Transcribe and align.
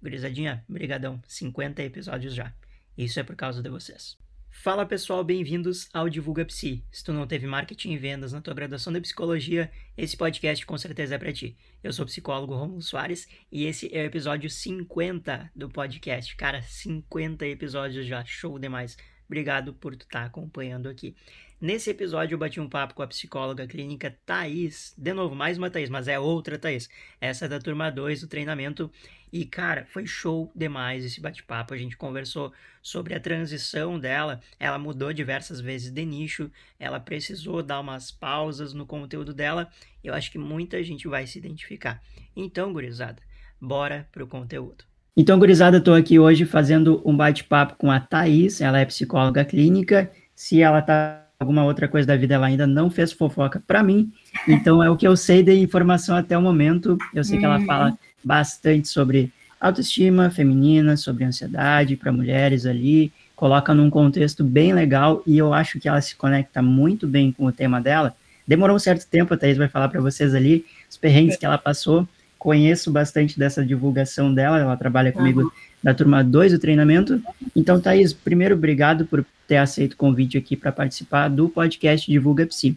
Gurizadinha, 0.00 0.64
brigadão, 0.68 1.20
50 1.26 1.82
episódios 1.82 2.34
já. 2.34 2.52
Isso 2.96 3.18
é 3.18 3.22
por 3.22 3.34
causa 3.34 3.62
de 3.62 3.68
vocês. 3.68 4.16
Fala 4.50 4.86
pessoal, 4.86 5.22
bem-vindos 5.22 5.88
ao 5.92 6.08
Divulga 6.08 6.44
Psi. 6.44 6.84
Se 6.90 7.04
tu 7.04 7.12
não 7.12 7.26
teve 7.26 7.46
marketing 7.46 7.92
e 7.92 7.98
vendas 7.98 8.32
na 8.32 8.40
tua 8.40 8.54
graduação 8.54 8.92
de 8.92 9.00
psicologia, 9.00 9.70
esse 9.96 10.16
podcast 10.16 10.64
com 10.66 10.76
certeza 10.76 11.14
é 11.14 11.18
para 11.18 11.32
ti. 11.32 11.56
Eu 11.82 11.92
sou 11.92 12.04
o 12.04 12.06
psicólogo 12.06 12.54
Romulo 12.54 12.82
Soares 12.82 13.28
e 13.52 13.66
esse 13.66 13.88
é 13.92 14.02
o 14.02 14.06
episódio 14.06 14.48
50 14.48 15.50
do 15.54 15.68
podcast. 15.68 16.34
Cara, 16.36 16.62
50 16.62 17.46
episódios 17.46 18.06
já, 18.06 18.24
show 18.24 18.58
demais. 18.58 18.96
Obrigado 19.28 19.74
por 19.74 19.92
estar 19.92 20.06
tá 20.06 20.24
acompanhando 20.24 20.88
aqui. 20.88 21.14
Nesse 21.60 21.90
episódio 21.90 22.34
eu 22.34 22.38
bati 22.38 22.60
um 22.60 22.68
papo 22.68 22.94
com 22.94 23.02
a 23.02 23.06
psicóloga 23.06 23.66
clínica 23.66 24.16
Thaís. 24.24 24.94
De 24.96 25.12
novo, 25.12 25.34
mais 25.34 25.58
uma 25.58 25.68
Thaís, 25.68 25.90
mas 25.90 26.08
é 26.08 26.18
outra 26.18 26.58
Thaís. 26.58 26.88
Essa 27.20 27.44
é 27.44 27.48
da 27.48 27.58
turma 27.58 27.90
2 27.90 28.22
do 28.22 28.28
treinamento. 28.28 28.90
E, 29.30 29.44
cara, 29.44 29.84
foi 29.84 30.06
show 30.06 30.50
demais 30.54 31.04
esse 31.04 31.20
bate-papo. 31.20 31.74
A 31.74 31.76
gente 31.76 31.96
conversou 31.96 32.52
sobre 32.80 33.12
a 33.12 33.20
transição 33.20 33.98
dela. 33.98 34.40
Ela 34.58 34.78
mudou 34.78 35.12
diversas 35.12 35.60
vezes 35.60 35.90
de 35.90 36.04
nicho. 36.06 36.50
Ela 36.78 36.98
precisou 36.98 37.62
dar 37.62 37.80
umas 37.80 38.10
pausas 38.10 38.72
no 38.72 38.86
conteúdo 38.86 39.34
dela. 39.34 39.70
Eu 40.02 40.14
acho 40.14 40.30
que 40.30 40.38
muita 40.38 40.82
gente 40.82 41.06
vai 41.06 41.26
se 41.26 41.38
identificar. 41.38 42.02
Então, 42.34 42.72
gurizada, 42.72 43.20
bora 43.60 44.08
pro 44.10 44.26
conteúdo. 44.26 44.84
Então, 45.20 45.36
gurizada, 45.36 45.78
estou 45.78 45.94
aqui 45.94 46.16
hoje 46.16 46.44
fazendo 46.44 47.02
um 47.04 47.16
bate-papo 47.16 47.74
com 47.76 47.90
a 47.90 47.98
Thaís. 47.98 48.60
Ela 48.60 48.78
é 48.78 48.84
psicóloga 48.84 49.44
clínica. 49.44 50.08
Se 50.32 50.62
ela 50.62 50.80
tá 50.80 51.26
alguma 51.40 51.64
outra 51.64 51.88
coisa 51.88 52.06
da 52.06 52.16
vida, 52.16 52.36
ela 52.36 52.46
ainda 52.46 52.68
não 52.68 52.88
fez 52.88 53.10
fofoca 53.10 53.60
para 53.66 53.82
mim. 53.82 54.12
Então 54.46 54.80
é 54.80 54.88
o 54.88 54.96
que 54.96 55.08
eu 55.08 55.16
sei 55.16 55.42
de 55.42 55.58
informação 55.58 56.14
até 56.14 56.38
o 56.38 56.40
momento. 56.40 56.96
Eu 57.12 57.24
sei 57.24 57.36
que 57.36 57.44
ela 57.44 57.60
fala 57.62 57.88
uhum. 57.88 57.96
bastante 58.22 58.86
sobre 58.86 59.32
autoestima 59.60 60.30
feminina, 60.30 60.96
sobre 60.96 61.24
ansiedade 61.24 61.96
para 61.96 62.12
mulheres 62.12 62.64
ali, 62.64 63.12
coloca 63.34 63.74
num 63.74 63.90
contexto 63.90 64.44
bem 64.44 64.72
legal 64.72 65.20
e 65.26 65.36
eu 65.36 65.52
acho 65.52 65.80
que 65.80 65.88
ela 65.88 66.00
se 66.00 66.14
conecta 66.14 66.62
muito 66.62 67.08
bem 67.08 67.32
com 67.32 67.44
o 67.44 67.50
tema 67.50 67.80
dela. 67.80 68.14
Demorou 68.46 68.76
um 68.76 68.78
certo 68.78 69.04
tempo, 69.04 69.34
a 69.34 69.36
Thaís 69.36 69.58
vai 69.58 69.66
falar 69.66 69.88
para 69.88 70.00
vocês 70.00 70.32
ali 70.32 70.64
os 70.88 70.96
perrengues 70.96 71.36
que 71.36 71.44
ela 71.44 71.58
passou. 71.58 72.06
Conheço 72.48 72.90
bastante 72.90 73.38
dessa 73.38 73.62
divulgação 73.62 74.32
dela, 74.32 74.58
ela 74.58 74.74
trabalha 74.74 75.12
comigo 75.12 75.42
uhum. 75.42 75.50
da 75.82 75.92
turma 75.92 76.24
2 76.24 76.52
do 76.52 76.58
treinamento. 76.58 77.22
Então, 77.54 77.78
Thaís, 77.78 78.14
primeiro, 78.14 78.54
obrigado 78.54 79.04
por 79.04 79.22
ter 79.46 79.58
aceito 79.58 79.92
o 79.92 79.96
convite 79.98 80.38
aqui 80.38 80.56
para 80.56 80.72
participar 80.72 81.28
do 81.28 81.50
podcast 81.50 82.10
Divulga 82.10 82.46
Psi. 82.46 82.74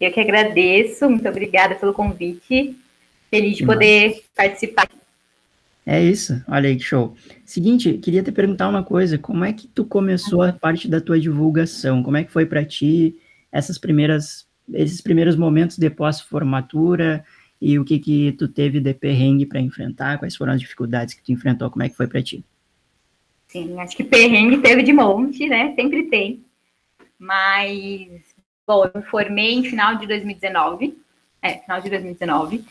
Eu 0.00 0.12
que 0.12 0.20
agradeço, 0.20 1.10
muito 1.10 1.28
obrigada 1.28 1.74
pelo 1.74 1.92
convite. 1.92 2.76
Feliz 3.28 3.56
de 3.56 3.66
poder 3.66 4.22
participar. 4.36 4.88
É 5.84 6.00
isso, 6.00 6.40
olha 6.46 6.68
aí 6.68 6.76
que 6.76 6.84
show. 6.84 7.16
Seguinte, 7.44 7.94
queria 7.94 8.22
te 8.22 8.30
perguntar 8.30 8.68
uma 8.68 8.84
coisa, 8.84 9.18
como 9.18 9.44
é 9.44 9.52
que 9.52 9.66
tu 9.66 9.84
começou 9.84 10.42
a 10.42 10.52
parte 10.52 10.86
da 10.86 11.00
tua 11.00 11.18
divulgação? 11.18 12.04
Como 12.04 12.18
é 12.18 12.22
que 12.22 12.30
foi 12.30 12.46
para 12.46 12.64
ti 12.64 13.16
essas 13.50 13.78
primeiras 13.78 14.46
esses 14.72 15.00
primeiros 15.00 15.34
momentos 15.34 15.76
de 15.76 15.90
pós-formatura 15.90 17.24
e 17.64 17.78
o 17.78 17.84
que 17.84 17.98
que 17.98 18.32
tu 18.32 18.46
teve 18.46 18.78
de 18.78 18.92
perrengue 18.92 19.46
para 19.46 19.58
enfrentar? 19.58 20.18
Quais 20.18 20.36
foram 20.36 20.52
as 20.52 20.60
dificuldades 20.60 21.14
que 21.14 21.22
tu 21.22 21.32
enfrentou? 21.32 21.70
Como 21.70 21.82
é 21.82 21.88
que 21.88 21.96
foi 21.96 22.06
para 22.06 22.22
ti? 22.22 22.44
Sim, 23.48 23.80
acho 23.80 23.96
que 23.96 24.04
perrengue 24.04 24.58
teve 24.58 24.82
de 24.82 24.92
monte, 24.92 25.48
né? 25.48 25.74
Sempre 25.74 26.02
tem. 26.10 26.44
Mas, 27.18 28.22
bom, 28.66 28.84
eu 28.84 28.90
me 28.94 29.06
formei 29.06 29.54
em 29.54 29.64
final 29.64 29.96
de 29.96 30.06
2019. 30.06 30.98
É, 31.40 31.54
final 31.54 31.80
de 31.80 31.88
2019. 31.88 32.62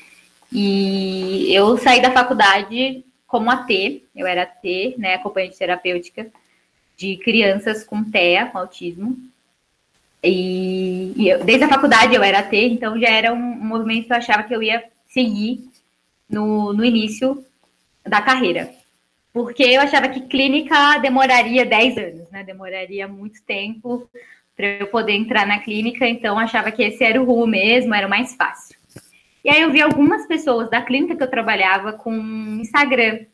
E 0.51 1.51
eu 1.51 1.75
saí 1.79 1.99
da 1.99 2.11
faculdade 2.11 3.03
como 3.25 3.49
AT, 3.49 4.03
eu 4.15 4.27
era 4.27 4.43
AT, 4.43 4.95
né, 4.99 5.15
acompanhante 5.15 5.57
terapêutica 5.57 6.27
de 6.95 7.17
crianças 7.17 7.83
com 7.83 8.03
TEA, 8.03 8.45
com 8.45 8.59
autismo. 8.59 9.17
E, 10.23 11.13
e 11.15 11.29
eu, 11.29 11.43
desde 11.43 11.65
a 11.65 11.69
faculdade 11.69 12.15
eu 12.15 12.23
era 12.23 12.39
AT, 12.39 12.55
então 12.55 12.99
já 12.99 13.09
era 13.09 13.33
um, 13.33 13.37
um, 13.37 13.65
movimento 13.65 14.07
que 14.07 14.13
eu 14.13 14.17
achava 14.17 14.43
que 14.43 14.55
eu 14.55 14.63
ia 14.63 14.83
seguir 15.07 15.67
no, 16.29 16.71
no 16.73 16.85
início 16.85 17.43
da 18.05 18.21
carreira 18.21 18.71
porque 19.33 19.63
eu 19.63 19.81
achava 19.81 20.07
que 20.07 20.21
clínica 20.21 20.99
demoraria 20.99 21.65
10 21.65 21.97
anos, 21.97 22.29
né? 22.29 22.43
Demoraria 22.43 23.07
muito 23.07 23.41
tempo 23.43 24.07
para 24.55 24.67
eu 24.67 24.87
poder 24.87 25.13
entrar 25.13 25.47
na 25.47 25.59
clínica, 25.59 26.07
então 26.07 26.37
achava 26.37 26.71
que 26.71 26.83
esse 26.83 27.03
era 27.03 27.19
o 27.19 27.25
rumo 27.25 27.47
mesmo, 27.47 27.95
era 27.95 28.05
o 28.05 28.09
mais 28.09 28.35
fácil. 28.35 28.77
E 29.43 29.49
aí 29.49 29.61
eu 29.61 29.71
vi 29.71 29.81
algumas 29.81 30.27
pessoas 30.27 30.69
da 30.69 30.83
clínica 30.83 31.15
que 31.15 31.23
eu 31.23 31.29
trabalhava 31.29 31.93
com 31.93 32.13
Instagram. 32.61 33.25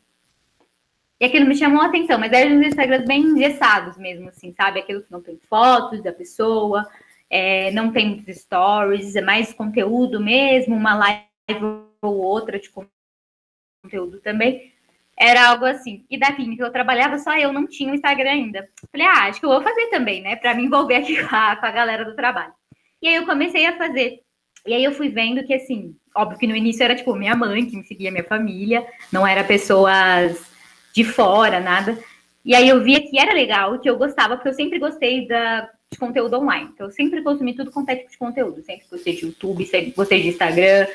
E 1.20 1.26
aquilo 1.26 1.46
me 1.46 1.54
chamou 1.54 1.82
a 1.82 1.86
atenção, 1.86 2.18
mas 2.18 2.32
eram 2.32 2.56
uns 2.56 2.66
Instagrams 2.66 3.06
bem 3.06 3.20
engessados 3.20 3.98
mesmo, 3.98 4.30
assim, 4.30 4.54
sabe? 4.56 4.80
Aquilo 4.80 5.02
que 5.02 5.12
não 5.12 5.20
tem 5.20 5.38
fotos 5.48 6.02
da 6.02 6.12
pessoa, 6.12 6.88
é, 7.28 7.70
não 7.72 7.92
tem 7.92 8.08
muitos 8.08 8.36
stories, 8.36 9.14
é 9.14 9.20
mais 9.20 9.52
conteúdo 9.52 10.18
mesmo, 10.18 10.74
uma 10.74 10.94
live 10.94 11.62
ou 12.00 12.16
outra 12.16 12.58
de 12.58 12.70
conteúdo 12.70 14.18
também 14.20 14.72
era 15.20 15.50
algo 15.50 15.66
assim. 15.66 16.06
E 16.08 16.18
da 16.18 16.32
clínica 16.32 16.64
eu 16.64 16.72
trabalhava, 16.72 17.18
só 17.18 17.36
eu 17.36 17.52
não 17.52 17.66
tinha 17.66 17.92
o 17.92 17.94
Instagram 17.94 18.30
ainda. 18.30 18.66
Falei, 18.90 19.06
ah, 19.06 19.28
acho 19.28 19.38
que 19.38 19.44
eu 19.44 19.50
vou 19.50 19.60
fazer 19.60 19.88
também, 19.88 20.22
né? 20.22 20.34
Para 20.34 20.54
me 20.54 20.64
envolver 20.64 20.94
aqui 20.96 21.22
com 21.22 21.36
a, 21.36 21.56
com 21.56 21.66
a 21.66 21.70
galera 21.70 22.06
do 22.06 22.16
trabalho. 22.16 22.54
E 23.02 23.06
aí 23.06 23.16
eu 23.16 23.26
comecei 23.26 23.66
a 23.66 23.76
fazer. 23.76 24.20
E 24.66 24.72
aí 24.72 24.82
eu 24.82 24.92
fui 24.92 25.10
vendo 25.10 25.44
que, 25.44 25.52
assim, 25.52 25.94
óbvio 26.16 26.38
que 26.38 26.46
no 26.46 26.56
início 26.56 26.82
era 26.82 26.96
tipo 26.96 27.14
minha 27.14 27.36
mãe 27.36 27.66
que 27.66 27.76
me 27.76 27.84
seguia, 27.84 28.10
minha 28.10 28.24
família, 28.24 28.86
não 29.12 29.26
era 29.26 29.44
pessoas 29.44 30.49
de 30.94 31.04
fora, 31.04 31.60
nada. 31.60 31.98
E 32.44 32.54
aí 32.54 32.68
eu 32.68 32.82
via 32.82 33.00
que 33.00 33.18
era 33.18 33.32
legal, 33.32 33.78
que 33.78 33.88
eu 33.88 33.96
gostava, 33.96 34.36
porque 34.36 34.48
eu 34.48 34.54
sempre 34.54 34.78
gostei 34.78 35.26
da, 35.28 35.68
de 35.90 35.98
conteúdo 35.98 36.38
online. 36.38 36.70
Então, 36.72 36.86
eu 36.86 36.92
sempre 36.92 37.22
consumi 37.22 37.54
tudo 37.54 37.70
com 37.70 37.84
tipo 37.84 38.10
de 38.10 38.18
conteúdo. 38.18 38.62
Sempre 38.62 38.86
gostei 38.90 39.14
de 39.14 39.26
YouTube, 39.26 39.66
sempre 39.66 39.90
gostei 39.90 40.22
de 40.22 40.28
Instagram, 40.28 40.86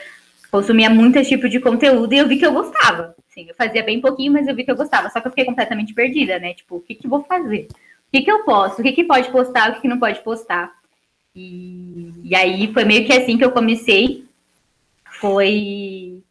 consumia 0.49 0.89
muito 0.89 1.17
esse 1.17 1.29
tipo 1.29 1.47
de 1.47 1.59
conteúdo 1.59 2.13
e 2.13 2.17
eu 2.17 2.27
vi 2.27 2.37
que 2.37 2.45
eu 2.45 2.53
gostava. 2.53 3.15
Assim, 3.29 3.45
eu 3.47 3.55
fazia 3.55 3.83
bem 3.83 4.01
pouquinho, 4.01 4.33
mas 4.33 4.47
eu 4.47 4.55
vi 4.55 4.63
que 4.63 4.71
eu 4.71 4.75
gostava. 4.75 5.09
Só 5.09 5.19
que 5.19 5.27
eu 5.27 5.31
fiquei 5.31 5.45
completamente 5.45 5.93
perdida, 5.93 6.39
né? 6.39 6.53
Tipo, 6.53 6.77
o 6.77 6.81
que, 6.81 6.95
que 6.95 7.07
vou 7.07 7.23
fazer? 7.23 7.67
O 8.07 8.11
que, 8.11 8.21
que 8.21 8.31
eu 8.31 8.43
posso? 8.43 8.79
O 8.79 8.83
que, 8.83 8.93
que 8.93 9.03
pode 9.03 9.29
postar? 9.29 9.69
O 9.69 9.75
que, 9.75 9.81
que 9.81 9.87
não 9.87 9.99
pode 9.99 10.21
postar? 10.21 10.71
E, 11.35 12.13
e 12.23 12.35
aí 12.35 12.71
foi 12.73 12.85
meio 12.85 13.05
que 13.05 13.13
assim 13.13 13.37
que 13.37 13.43
eu 13.43 13.51
comecei. 13.51 14.25
Foi 15.19 16.21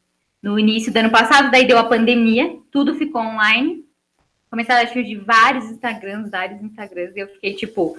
no 0.43 0.59
início 0.59 0.93
do 0.93 0.97
ano 0.99 1.11
passado, 1.11 1.51
daí 1.51 1.67
deu 1.67 1.79
a 1.79 1.85
pandemia, 1.85 2.55
tudo 2.75 2.97
ficou 2.97 3.23
online. 3.23 3.85
Começaram 4.51 4.85
a 4.85 4.93
surgir 4.93 5.17
vários 5.19 5.67
Instagrams, 5.67 6.29
vários 6.29 6.61
Instagrams, 6.61 7.17
e 7.17 7.21
eu 7.21 7.29
fiquei 7.29 7.55
tipo, 7.55 7.97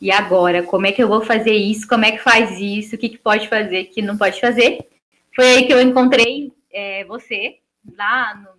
e 0.00 0.12
agora? 0.12 0.62
Como 0.62 0.86
é 0.86 0.92
que 0.92 1.02
eu 1.02 1.08
vou 1.08 1.22
fazer 1.22 1.52
isso? 1.52 1.88
Como 1.88 2.04
é 2.04 2.12
que 2.12 2.18
faz 2.18 2.60
isso? 2.60 2.94
O 2.94 2.98
que, 2.98 3.08
que 3.08 3.18
pode 3.18 3.48
fazer, 3.48 3.82
o 3.82 3.86
que 3.88 4.00
não 4.00 4.16
pode 4.16 4.40
fazer? 4.40 4.88
Foi 5.34 5.44
aí 5.44 5.66
que 5.66 5.72
eu 5.72 5.80
encontrei 5.80 6.52
é, 6.72 7.04
você, 7.04 7.58
lá 7.98 8.36
no, 8.36 8.50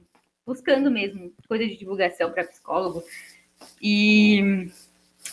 buscando 0.46 0.92
mesmo 0.92 1.32
coisa 1.48 1.66
de 1.66 1.78
divulgação 1.78 2.30
para 2.30 2.44
psicólogo. 2.44 3.02
E, 3.82 4.68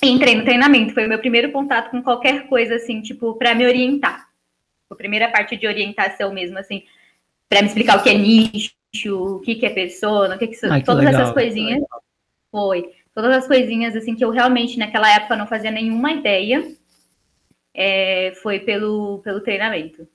entrei 0.01 0.37
no 0.37 0.45
treinamento. 0.45 0.95
Foi 0.95 1.07
o 1.07 1.09
meu 1.09 1.19
primeiro 1.19 1.51
contato 1.51 1.91
com 1.91 2.03
qualquer 2.03 2.47
coisa 2.47 2.77
assim, 2.77 3.03
tipo, 3.03 3.35
para 3.35 3.53
me 3.53 3.67
orientar. 3.67 4.29
A 4.89 4.95
primeira 4.95 5.29
parte 5.29 5.57
de 5.57 5.67
orientação 5.67 6.33
mesmo, 6.33 6.57
assim, 6.57 6.85
para 7.49 7.63
me 7.63 7.69
explicar 7.69 7.99
o 7.99 8.03
que 8.03 8.11
é 8.11 8.15
nicho, 8.15 8.73
o 9.09 9.41
que, 9.41 9.55
que 9.55 9.67
é 9.67 9.71
pessoa, 9.71 10.35
o 10.35 10.39
que, 10.39 10.49
que 10.49 10.55
são. 10.55 10.73
Ai, 10.73 10.81
que 10.81 10.87
todas 10.87 11.05
legal. 11.05 11.23
essas 11.23 11.35
coisinhas. 11.35 11.83
Foi. 12.51 12.91
Todas 13.15 13.37
as 13.37 13.47
coisinhas 13.47 13.95
assim 13.95 14.15
que 14.15 14.25
eu 14.25 14.31
realmente 14.31 14.79
naquela 14.79 15.13
época 15.15 15.37
não 15.37 15.47
fazia 15.47 15.71
nenhuma 15.71 16.13
ideia. 16.13 16.75
É, 17.73 18.33
foi 18.43 18.59
pelo, 18.59 19.21
pelo 19.23 19.41
treinamento. 19.41 20.07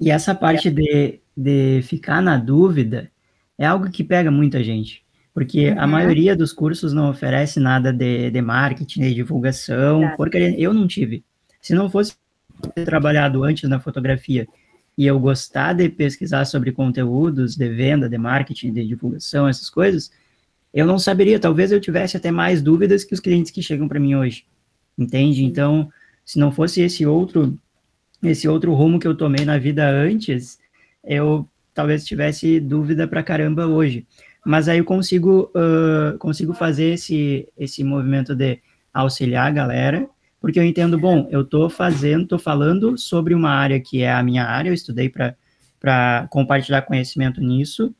E 0.00 0.10
essa 0.10 0.34
parte 0.34 0.70
de, 0.70 1.20
de 1.36 1.80
ficar 1.82 2.20
na 2.20 2.36
dúvida 2.36 3.10
é 3.56 3.64
algo 3.64 3.90
que 3.90 4.04
pega 4.04 4.30
muita 4.30 4.62
gente, 4.62 5.02
porque 5.32 5.70
uhum. 5.70 5.80
a 5.80 5.86
maioria 5.86 6.36
dos 6.36 6.52
cursos 6.52 6.92
não 6.92 7.08
oferece 7.08 7.58
nada 7.58 7.92
de, 7.92 8.30
de 8.30 8.42
marketing, 8.42 9.00
de 9.02 9.14
divulgação, 9.14 10.02
Exato. 10.02 10.16
porque 10.16 10.54
eu 10.58 10.74
não 10.74 10.86
tive. 10.86 11.24
Se 11.62 11.74
não 11.74 11.88
fosse 11.88 12.16
trabalhado 12.84 13.44
antes 13.44 13.68
na 13.68 13.80
fotografia 13.80 14.46
e 14.96 15.06
eu 15.06 15.18
gostar 15.18 15.74
de 15.74 15.88
pesquisar 15.88 16.44
sobre 16.44 16.72
conteúdos 16.72 17.54
de 17.54 17.68
venda, 17.68 18.08
de 18.08 18.16
marketing, 18.16 18.72
de 18.72 18.86
divulgação, 18.86 19.46
essas 19.46 19.68
coisas, 19.68 20.10
eu 20.72 20.86
não 20.86 20.98
saberia, 20.98 21.38
talvez 21.38 21.72
eu 21.72 21.80
tivesse 21.80 22.16
até 22.16 22.30
mais 22.30 22.62
dúvidas 22.62 23.04
que 23.04 23.14
os 23.14 23.20
clientes 23.20 23.50
que 23.50 23.62
chegam 23.62 23.88
para 23.88 24.00
mim 24.00 24.14
hoje, 24.14 24.46
entende? 24.96 25.44
Então, 25.44 25.90
se 26.24 26.38
não 26.38 26.50
fosse 26.50 26.80
esse 26.80 27.06
outro 27.06 27.58
esse 28.22 28.48
outro 28.48 28.72
rumo 28.74 28.98
que 28.98 29.06
eu 29.06 29.14
tomei 29.14 29.44
na 29.44 29.58
vida 29.58 29.88
antes, 29.88 30.58
eu 31.04 31.48
talvez 31.74 32.04
tivesse 32.04 32.58
dúvida 32.58 33.06
para 33.06 33.22
caramba 33.22 33.66
hoje. 33.66 34.06
Mas 34.44 34.68
aí 34.68 34.78
eu 34.78 34.84
consigo, 34.84 35.50
uh, 35.54 36.16
consigo 36.18 36.54
fazer 36.54 36.94
esse, 36.94 37.48
esse 37.56 37.84
movimento 37.84 38.34
de 38.34 38.60
auxiliar 38.92 39.48
a 39.48 39.50
galera, 39.50 40.08
porque 40.46 40.60
eu 40.60 40.64
entendo, 40.64 40.96
bom, 40.96 41.26
eu 41.28 41.40
estou 41.40 41.68
fazendo, 41.68 42.22
estou 42.22 42.38
falando 42.38 42.96
sobre 42.96 43.34
uma 43.34 43.50
área 43.50 43.80
que 43.80 44.02
é 44.02 44.12
a 44.12 44.22
minha 44.22 44.44
área, 44.44 44.70
eu 44.70 44.74
estudei 44.74 45.08
para 45.08 46.28
compartilhar 46.30 46.82
conhecimento 46.82 47.40
nisso, 47.40 47.92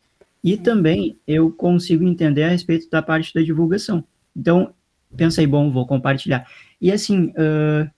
e 0.44 0.56
também 0.56 1.18
eu 1.26 1.50
consigo 1.50 2.04
entender 2.04 2.44
a 2.44 2.48
respeito 2.48 2.88
da 2.88 3.02
parte 3.02 3.34
da 3.34 3.42
divulgação. 3.42 4.04
Então, 4.36 4.72
pensei, 5.16 5.44
bom, 5.44 5.72
vou 5.72 5.88
compartilhar. 5.88 6.46
E 6.80 6.92
assim, 6.92 7.30
uh, 7.30 7.90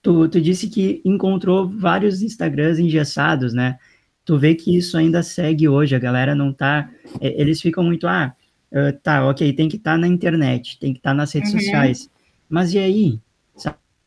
tu, 0.00 0.28
tu 0.28 0.40
disse 0.40 0.68
que 0.68 1.02
encontrou 1.04 1.68
vários 1.68 2.22
Instagrams 2.22 2.78
engessados, 2.78 3.52
né? 3.52 3.76
Tu 4.24 4.38
vê 4.38 4.54
que 4.54 4.76
isso 4.76 4.96
ainda 4.96 5.20
segue 5.20 5.68
hoje, 5.68 5.96
a 5.96 5.98
galera 5.98 6.32
não 6.32 6.52
tá. 6.52 6.88
Eles 7.20 7.60
ficam 7.60 7.82
muito, 7.82 8.06
ah, 8.06 8.36
tá, 9.02 9.26
ok, 9.26 9.52
tem 9.52 9.68
que 9.68 9.78
estar 9.78 9.94
tá 9.94 9.98
na 9.98 10.06
internet, 10.06 10.78
tem 10.78 10.92
que 10.92 11.00
estar 11.00 11.10
tá 11.10 11.14
nas 11.14 11.32
redes 11.32 11.52
uhum. 11.52 11.58
sociais. 11.58 12.08
Mas 12.48 12.72
e 12.72 12.78
aí? 12.78 13.20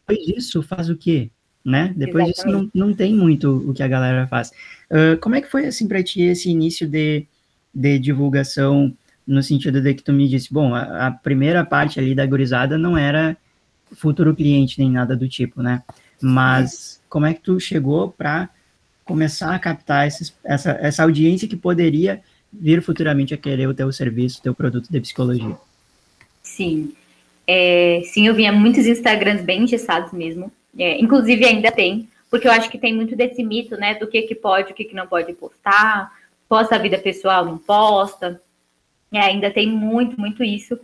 Depois 0.07 0.25
disso, 0.25 0.62
faz 0.62 0.90
o 0.90 0.95
quê? 0.95 1.30
Né? 1.63 1.94
Depois 1.95 2.28
Exatamente. 2.28 2.66
disso, 2.66 2.72
não, 2.75 2.88
não 2.88 2.94
tem 2.94 3.13
muito 3.13 3.69
o 3.69 3.74
que 3.74 3.81
a 3.81 3.88
galera 3.88 4.28
faz. 4.28 4.51
Uh, 4.92 5.18
como 5.22 5.36
é 5.36 5.42
que 5.42 5.50
foi, 5.50 5.66
assim, 5.66 5.88
para 5.88 6.04
ti 6.04 6.22
esse 6.22 6.50
início 6.50 6.88
de, 6.88 7.25
de 7.74 7.98
divulgação, 8.00 8.94
no 9.25 9.42
sentido 9.42 9.81
de 9.81 9.94
que 9.94 10.04
tu 10.04 10.12
me 10.12 10.28
disse, 10.28 10.54
bom, 10.54 10.75
a, 10.75 11.07
a 11.07 11.12
primeira 11.12 11.66
parte 11.66 12.00
ali 12.00 12.13
da 12.13 12.25
gurizada 12.25 12.78
não 12.78 12.98
era 12.98 13.38
futuro 13.94 14.36
cliente 14.36 14.80
nem 14.80 14.92
nada 14.92 15.16
do 15.16 15.28
tipo, 15.30 15.62
né? 15.62 15.84
Mas 16.22 17.01
como 17.07 17.25
é 17.25 17.34
que 17.34 17.42
tu 17.42 17.60
chegou 17.60 18.12
para 18.12 18.50
começar 19.06 19.54
a 19.54 19.60
captar 19.60 20.07
esses, 20.07 20.34
essa, 20.44 20.72
essa 20.81 21.04
audiência 21.04 21.48
que 21.48 21.56
poderia 21.56 22.22
vir 22.51 22.81
futuramente 22.81 23.34
a 23.34 23.38
querer 23.38 23.68
o 23.68 23.74
teu 23.74 23.92
serviço, 23.92 24.40
o 24.40 24.44
teu 24.44 24.54
produto 24.54 24.90
de 24.90 25.00
psicologia? 25.00 25.56
Sim. 26.42 26.94
É, 27.48 28.01
sim, 28.06 28.28
eu 28.28 28.34
via 28.34 28.51
muitos 28.51 28.86
Instagrams 28.86 29.44
bem 29.44 29.63
engessados 29.63 30.12
mesmo. 30.12 30.51
É, 30.78 31.00
inclusive 31.00 31.45
ainda 31.45 31.72
tem, 31.72 32.10
porque 32.30 32.48
eu 32.48 32.51
acho 32.51 32.69
que 32.69 32.80
tem 32.80 32.94
muito 32.94 33.16
desse 33.16 33.44
mito, 33.44 33.78
né, 33.78 33.94
do 33.95 34.07
que 34.07 34.24
que 34.24 34.34
pode, 34.34 34.72
o 34.72 34.75
que 34.75 34.86
que 34.86 34.95
não 34.95 35.06
pode 35.06 35.31
postar, 35.34 36.12
posta 36.50 36.75
a 36.75 36.80
vida 36.80 36.98
pessoal, 36.98 37.45
não 37.45 37.57
posta. 37.57 38.42
É, 39.12 39.19
ainda 39.19 39.51
tem 39.51 39.68
muito, 39.68 40.19
muito 40.19 40.44
isso. 40.44 40.80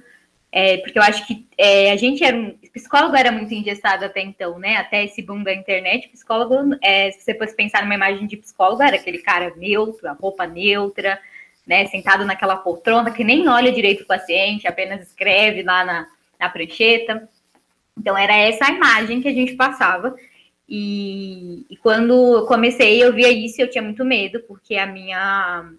É, 0.52 0.78
porque 0.78 0.98
eu 0.98 1.04
acho 1.04 1.28
que 1.28 1.48
é, 1.58 1.92
a 1.92 1.96
gente 1.96 2.24
era 2.24 2.36
um. 2.36 2.58
Psicólogo 2.74 3.16
era 3.16 3.32
muito 3.32 3.54
engessado 3.54 4.06
até 4.06 4.22
então, 4.22 4.58
né? 4.58 4.78
Até 4.78 5.06
esse 5.06 5.22
boom 5.22 5.44
da 5.44 5.54
internet, 5.54 6.08
psicólogo, 6.10 6.76
é, 6.82 7.12
se 7.12 7.22
você 7.22 7.36
fosse 7.36 7.56
pensar 7.56 7.84
numa 7.84 7.96
imagem 7.96 8.26
de 8.26 8.38
psicólogo, 8.38 8.82
era 8.82 8.96
aquele 8.96 9.20
cara 9.20 9.54
neutro, 9.56 10.08
a 10.08 10.14
roupa 10.14 10.48
neutra, 10.48 11.20
né? 11.68 11.86
Sentado 11.88 12.26
naquela 12.26 12.58
poltrona 12.58 13.12
que 13.12 13.24
nem 13.24 13.48
olha 13.48 13.72
direito 13.72 14.04
o 14.04 14.08
paciente, 14.08 14.68
apenas 14.68 15.02
escreve 15.02 15.62
lá 15.62 15.86
na, 15.86 16.08
na 16.39 16.50
prancheta. 16.50 17.27
Então, 17.97 18.18
era 18.18 18.36
essa 18.36 18.65
a 18.65 18.71
imagem 18.71 19.21
que 19.21 19.27
a 19.27 19.33
gente 19.33 19.56
passava. 19.56 20.15
E, 20.68 21.65
e 21.69 21.77
quando 21.77 22.38
eu 22.38 22.45
comecei, 22.45 23.03
eu 23.03 23.12
via 23.12 23.31
isso 23.31 23.59
e 23.59 23.63
eu 23.63 23.69
tinha 23.69 23.83
muito 23.83 24.06
medo, 24.06 24.39
porque 24.47 24.75
a 24.75 24.86
minha 24.86 25.71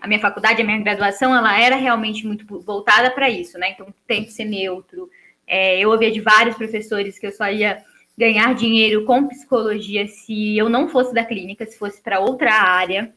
a 0.00 0.06
minha 0.06 0.20
faculdade, 0.20 0.60
a 0.60 0.64
minha 0.64 0.78
graduação, 0.78 1.34
ela 1.34 1.58
era 1.58 1.74
realmente 1.74 2.26
muito 2.26 2.44
voltada 2.60 3.10
para 3.10 3.30
isso, 3.30 3.58
né? 3.58 3.70
Então, 3.70 3.92
tem 4.06 4.24
que 4.24 4.32
ser 4.32 4.44
neutro. 4.44 5.08
É, 5.46 5.78
eu 5.78 5.90
ouvia 5.90 6.12
de 6.12 6.20
vários 6.20 6.56
professores 6.56 7.18
que 7.18 7.26
eu 7.26 7.32
só 7.32 7.48
ia 7.50 7.82
ganhar 8.16 8.54
dinheiro 8.54 9.04
com 9.04 9.28
psicologia 9.28 10.06
se 10.06 10.56
eu 10.56 10.68
não 10.68 10.88
fosse 10.88 11.14
da 11.14 11.24
clínica, 11.24 11.66
se 11.66 11.78
fosse 11.78 12.02
para 12.02 12.20
outra 12.20 12.52
área. 12.52 13.12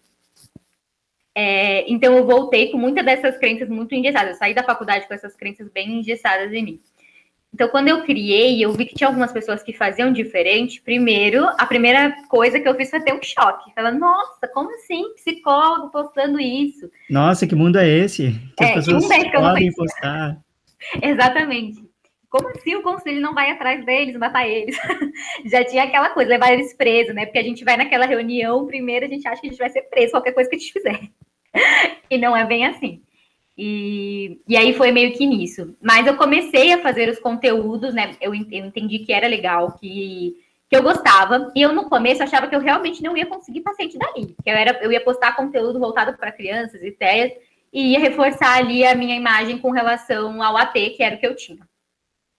É, 1.42 1.90
então, 1.90 2.18
eu 2.18 2.26
voltei 2.26 2.70
com 2.70 2.78
muitas 2.78 3.06
dessas 3.06 3.38
crenças 3.38 3.70
muito 3.70 3.96
engessadas. 3.96 4.32
Eu 4.32 4.38
saí 4.38 4.54
da 4.54 4.62
faculdade 4.62 5.08
com 5.08 5.14
essas 5.14 5.38
crenças 5.38 5.70
bem 5.72 6.00
engessadas 6.00 6.52
em 6.52 6.64
mim. 6.64 6.82
Então, 7.54 7.70
quando 7.70 7.88
eu 7.88 8.04
criei, 8.04 8.64
eu 8.64 8.74
vi 8.74 8.86
que 8.86 8.94
tinha 8.94 9.08
algumas 9.08 9.32
pessoas 9.32 9.64
que 9.64 9.72
faziam 9.72 10.12
diferente. 10.12 10.82
Primeiro, 10.82 11.46
a 11.58 11.66
primeira 11.66 12.14
coisa 12.28 12.60
que 12.60 12.68
eu 12.68 12.76
fiz 12.76 12.90
foi 12.90 13.00
ter 13.00 13.14
um 13.14 13.24
choque. 13.24 13.74
Falando, 13.74 14.00
nossa, 14.00 14.50
como 14.54 14.70
assim? 14.76 15.14
Psicólogo 15.16 15.90
postando 15.92 16.42
isso? 16.42 16.92
Nossa, 17.10 17.48
que 17.48 17.56
mundo 17.56 17.80
é 17.80 17.88
esse? 17.88 18.34
Que 18.58 18.66
é, 18.66 18.74
as 18.74 18.86
pessoas 18.86 19.08
podem 19.32 19.72
postar. 19.72 20.38
Exatamente. 21.02 21.88
Como 22.30 22.50
assim 22.50 22.76
o 22.76 22.84
conselho 22.84 23.22
não 23.22 23.34
vai 23.34 23.50
atrás 23.50 23.84
deles, 23.86 24.18
matar 24.18 24.46
eles? 24.46 24.78
Já 25.50 25.64
tinha 25.64 25.84
aquela 25.84 26.10
coisa, 26.10 26.30
levar 26.30 26.52
eles 26.52 26.74
presos, 26.74 27.16
né? 27.16 27.26
Porque 27.26 27.40
a 27.40 27.44
gente 27.44 27.64
vai 27.64 27.78
naquela 27.78 28.06
reunião, 28.06 28.68
primeiro 28.68 29.06
a 29.06 29.10
gente 29.10 29.26
acha 29.26 29.40
que 29.40 29.48
a 29.48 29.50
gente 29.50 29.60
vai 29.60 29.70
ser 29.70 29.84
preso, 29.84 30.12
qualquer 30.12 30.34
coisa 30.34 30.50
que 30.50 30.58
a 30.58 30.60
gente 30.60 30.74
fizer. 30.74 31.00
E 32.10 32.18
não 32.18 32.36
é 32.36 32.46
bem 32.46 32.66
assim. 32.66 33.02
E, 33.58 34.40
e 34.48 34.56
aí 34.56 34.74
foi 34.74 34.92
meio 34.92 35.14
que 35.14 35.26
nisso. 35.26 35.76
Mas 35.82 36.08
eu 36.08 36.16
comecei 36.16 36.72
a 36.72 36.82
fazer 36.82 37.10
os 37.10 37.20
conteúdos, 37.20 37.94
né? 37.94 38.16
Eu, 38.22 38.34
eu 38.34 38.66
entendi 38.66 39.00
que 39.00 39.12
era 39.12 39.28
legal, 39.28 39.74
que, 39.74 40.38
que 40.70 40.76
eu 40.78 40.82
gostava. 40.82 41.52
E 41.54 41.62
eu, 41.62 41.74
no 41.74 41.90
começo, 41.90 42.24
achava 42.24 42.48
que 42.48 42.56
eu 42.56 42.62
realmente 42.62 43.04
não 43.04 43.18
ia 43.18 43.26
conseguir 43.26 43.60
paciente 43.60 43.98
dali. 43.98 44.34
Que 44.42 44.50
eu, 44.50 44.56
era, 44.56 44.80
eu 44.82 44.92
ia 44.92 45.04
postar 45.04 45.36
conteúdo 45.36 45.78
voltado 45.78 46.18
para 46.18 46.32
crianças, 46.32 46.82
ideias, 46.82 47.34
e 47.74 47.92
ia 47.92 48.00
reforçar 48.00 48.58
ali 48.58 48.86
a 48.86 48.96
minha 48.96 49.16
imagem 49.16 49.58
com 49.58 49.72
relação 49.72 50.42
ao 50.42 50.56
AT, 50.56 50.92
que 50.92 51.04
era 51.04 51.16
o 51.16 51.20
que 51.20 51.28
eu 51.28 51.36
tinha. 51.36 51.68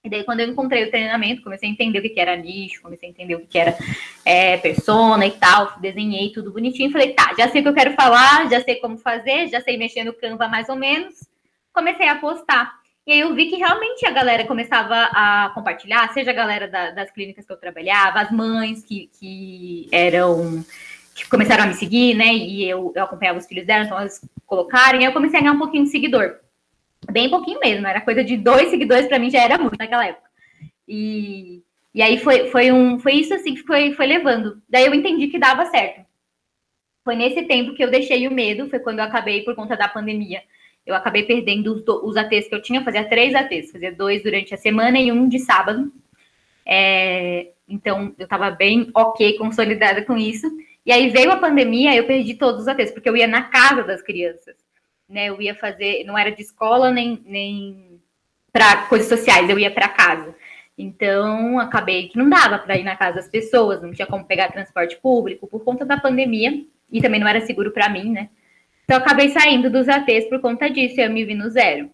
E 0.02 0.08
daí, 0.08 0.24
quando 0.24 0.40
eu 0.40 0.48
encontrei 0.48 0.84
o 0.84 0.90
treinamento, 0.90 1.42
comecei 1.42 1.68
a 1.68 1.72
entender 1.72 1.98
o 1.98 2.02
que 2.02 2.18
era 2.18 2.34
nicho, 2.34 2.80
comecei 2.80 3.08
a 3.08 3.12
entender 3.12 3.34
o 3.34 3.46
que 3.46 3.58
era 3.58 3.76
é, 4.24 4.56
persona 4.56 5.26
e 5.26 5.32
tal, 5.32 5.78
desenhei 5.78 6.32
tudo 6.32 6.52
bonitinho. 6.52 6.90
Falei, 6.90 7.12
tá, 7.12 7.34
já 7.38 7.48
sei 7.48 7.60
o 7.60 7.64
que 7.64 7.68
eu 7.68 7.74
quero 7.74 7.92
falar, 7.92 8.48
já 8.48 8.62
sei 8.62 8.76
como 8.76 8.96
fazer, 8.96 9.48
já 9.48 9.60
sei 9.60 9.76
mexer 9.76 10.02
no 10.04 10.14
Canva 10.14 10.48
mais 10.48 10.70
ou 10.70 10.76
menos. 10.76 11.28
Comecei 11.72 12.08
a 12.08 12.14
postar. 12.14 12.80
E 13.06 13.12
aí 13.12 13.20
eu 13.20 13.34
vi 13.34 13.50
que 13.50 13.56
realmente 13.56 14.06
a 14.06 14.10
galera 14.10 14.46
começava 14.46 14.94
a 15.12 15.50
compartilhar, 15.54 16.12
seja 16.14 16.30
a 16.30 16.34
galera 16.34 16.66
da, 16.66 16.92
das 16.92 17.10
clínicas 17.10 17.44
que 17.44 17.52
eu 17.52 17.58
trabalhava, 17.58 18.20
as 18.20 18.30
mães 18.30 18.82
que, 18.82 19.10
que 19.18 19.86
eram 19.92 20.64
que 21.14 21.28
começaram 21.28 21.64
a 21.64 21.66
me 21.66 21.74
seguir, 21.74 22.14
né? 22.14 22.32
E 22.32 22.66
eu, 22.66 22.92
eu 22.94 23.04
acompanhava 23.04 23.38
os 23.38 23.46
filhos 23.46 23.66
dela, 23.66 23.84
então 23.84 23.98
elas 23.98 24.20
colocaram, 24.46 24.98
e 24.98 25.02
aí 25.02 25.04
eu 25.04 25.12
comecei 25.12 25.38
a 25.38 25.42
ganhar 25.42 25.52
um 25.52 25.58
pouquinho 25.58 25.84
de 25.84 25.90
seguidor 25.90 26.36
bem 27.08 27.30
pouquinho 27.30 27.60
mesmo, 27.60 27.86
era 27.86 28.00
coisa 28.00 28.22
de 28.22 28.36
dois 28.36 28.68
seguidores 28.68 29.06
para 29.06 29.18
mim 29.18 29.30
já 29.30 29.40
era 29.40 29.58
muito 29.58 29.78
naquela 29.78 30.06
época. 30.06 30.28
E, 30.86 31.62
e 31.94 32.02
aí 32.02 32.18
foi, 32.18 32.48
foi, 32.48 32.72
um, 32.72 32.98
foi 32.98 33.14
isso 33.14 33.32
assim 33.32 33.54
que 33.54 33.62
foi, 33.62 33.92
foi 33.92 34.06
levando. 34.06 34.60
Daí 34.68 34.86
eu 34.86 34.94
entendi 34.94 35.28
que 35.28 35.38
dava 35.38 35.66
certo. 35.66 36.04
Foi 37.04 37.16
nesse 37.16 37.42
tempo 37.42 37.74
que 37.74 37.82
eu 37.82 37.90
deixei 37.90 38.26
o 38.28 38.32
medo, 38.32 38.68
foi 38.68 38.78
quando 38.78 38.98
eu 38.98 39.04
acabei, 39.04 39.42
por 39.42 39.54
conta 39.54 39.76
da 39.76 39.88
pandemia, 39.88 40.42
eu 40.84 40.94
acabei 40.94 41.22
perdendo 41.22 41.72
os, 41.72 41.82
os 41.86 42.16
ATs 42.16 42.48
que 42.48 42.54
eu 42.54 42.62
tinha, 42.62 42.84
fazia 42.84 43.08
três 43.08 43.34
ATs, 43.34 43.70
fazia 43.70 43.92
dois 43.92 44.22
durante 44.22 44.54
a 44.54 44.58
semana 44.58 44.98
e 44.98 45.10
um 45.10 45.28
de 45.28 45.38
sábado. 45.38 45.90
É, 46.66 47.48
então 47.68 48.14
eu 48.18 48.24
estava 48.24 48.50
bem 48.50 48.90
ok, 48.94 49.38
consolidada 49.38 50.04
com 50.04 50.16
isso. 50.16 50.46
E 50.84 50.92
aí 50.92 51.08
veio 51.08 51.30
a 51.32 51.36
pandemia, 51.36 51.94
eu 51.94 52.06
perdi 52.06 52.34
todos 52.34 52.62
os 52.62 52.68
ATs, 52.68 52.90
porque 52.90 53.08
eu 53.08 53.16
ia 53.16 53.26
na 53.26 53.42
casa 53.42 53.82
das 53.82 54.02
crianças 54.02 54.56
né? 55.10 55.26
Eu 55.26 55.40
ia 55.42 55.54
fazer, 55.54 56.04
não 56.04 56.16
era 56.16 56.30
de 56.30 56.40
escola 56.40 56.90
nem, 56.90 57.20
nem 57.26 58.00
para 58.52 58.86
coisas 58.86 59.08
sociais, 59.08 59.48
eu 59.50 59.58
ia 59.58 59.70
para 59.70 59.88
casa. 59.88 60.34
Então, 60.78 61.58
acabei 61.58 62.08
que 62.08 62.16
não 62.16 62.28
dava 62.30 62.58
para 62.58 62.78
ir 62.78 62.84
na 62.84 62.96
casa 62.96 63.16
das 63.16 63.28
pessoas, 63.28 63.82
não 63.82 63.92
tinha 63.92 64.06
como 64.06 64.24
pegar 64.24 64.50
transporte 64.50 64.96
público 64.96 65.46
por 65.46 65.62
conta 65.62 65.84
da 65.84 66.00
pandemia 66.00 66.64
e 66.90 67.02
também 67.02 67.20
não 67.20 67.28
era 67.28 67.40
seguro 67.42 67.70
para 67.70 67.88
mim, 67.88 68.10
né? 68.10 68.30
Então, 68.84 68.96
acabei 68.96 69.28
saindo 69.28 69.70
dos 69.70 69.88
ATs 69.88 70.28
por 70.28 70.40
conta 70.40 70.70
disso, 70.70 71.00
eu 71.00 71.10
me 71.10 71.24
vi 71.24 71.34
no 71.34 71.50
zero. 71.50 71.90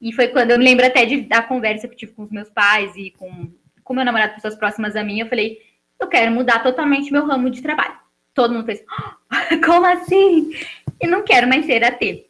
E 0.00 0.12
foi 0.12 0.28
quando 0.28 0.50
eu 0.50 0.58
me 0.58 0.64
lembro 0.64 0.86
até 0.86 1.04
de, 1.04 1.22
da 1.22 1.42
conversa 1.42 1.88
que 1.88 1.96
tive 1.96 2.12
com 2.12 2.22
os 2.22 2.30
meus 2.30 2.48
pais 2.50 2.94
e 2.94 3.10
com, 3.12 3.50
com 3.82 3.94
meu 3.94 4.04
namorado, 4.04 4.34
pessoas 4.34 4.54
próximas 4.54 4.94
a 4.94 5.02
mim, 5.02 5.20
eu 5.20 5.26
falei, 5.26 5.58
eu 5.98 6.06
quero 6.06 6.30
mudar 6.30 6.62
totalmente 6.62 7.10
meu 7.10 7.26
ramo 7.26 7.50
de 7.50 7.62
trabalho. 7.62 7.96
Todo 8.32 8.54
mundo 8.54 8.66
fez, 8.66 8.84
oh, 8.88 9.58
como 9.66 9.86
assim? 9.86 10.52
E 11.00 11.06
não 11.06 11.22
quero 11.22 11.48
mais 11.48 11.66
ser 11.66 11.84
AT. 11.84 12.26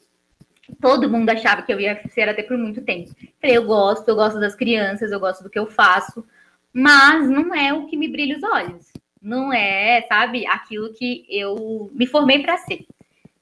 Todo 0.80 1.08
mundo 1.08 1.30
achava 1.30 1.62
que 1.62 1.72
eu 1.72 1.80
ia 1.80 2.00
ser 2.10 2.28
AT 2.28 2.42
por 2.44 2.58
muito 2.58 2.82
tempo. 2.82 3.10
Falei, 3.40 3.56
eu 3.56 3.64
gosto, 3.64 4.08
eu 4.08 4.14
gosto 4.14 4.38
das 4.38 4.54
crianças, 4.54 5.10
eu 5.10 5.20
gosto 5.20 5.42
do 5.42 5.50
que 5.50 5.58
eu 5.58 5.66
faço, 5.66 6.25
mas 6.72 7.28
não 7.28 7.54
é 7.54 7.72
o 7.72 7.87
que 7.87 7.96
me 7.96 8.08
brilha 8.08 8.37
os 8.37 8.42
olhos. 8.42 8.87
Não 9.20 9.52
é, 9.52 10.02
sabe, 10.08 10.46
aquilo 10.46 10.92
que 10.92 11.25
eu 11.28 11.90
me 11.92 12.06
formei 12.06 12.40
para 12.40 12.56
ser. 12.58 12.87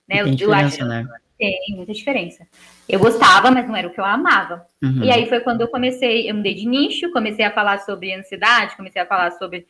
Né? 0.08 0.22
Tem 0.22 0.36
eu, 0.40 0.52
acho 0.52 0.84
né? 0.84 1.06
Tem 1.38 1.74
muita 1.74 1.92
diferença. 1.92 2.46
Eu 2.88 2.98
gostava, 2.98 3.50
mas 3.50 3.66
não 3.66 3.76
era 3.76 3.88
o 3.88 3.92
que 3.92 4.00
eu 4.00 4.04
amava. 4.04 4.66
Uhum. 4.82 5.04
E 5.04 5.10
aí 5.10 5.28
foi 5.28 5.40
quando 5.40 5.60
eu 5.60 5.68
comecei, 5.68 6.30
eu 6.30 6.34
mudei 6.34 6.54
de 6.54 6.66
nicho, 6.66 7.12
comecei 7.12 7.44
a 7.44 7.50
falar 7.50 7.80
sobre 7.80 8.14
ansiedade, 8.14 8.76
comecei 8.76 9.02
a 9.02 9.06
falar 9.06 9.32
sobre 9.32 9.66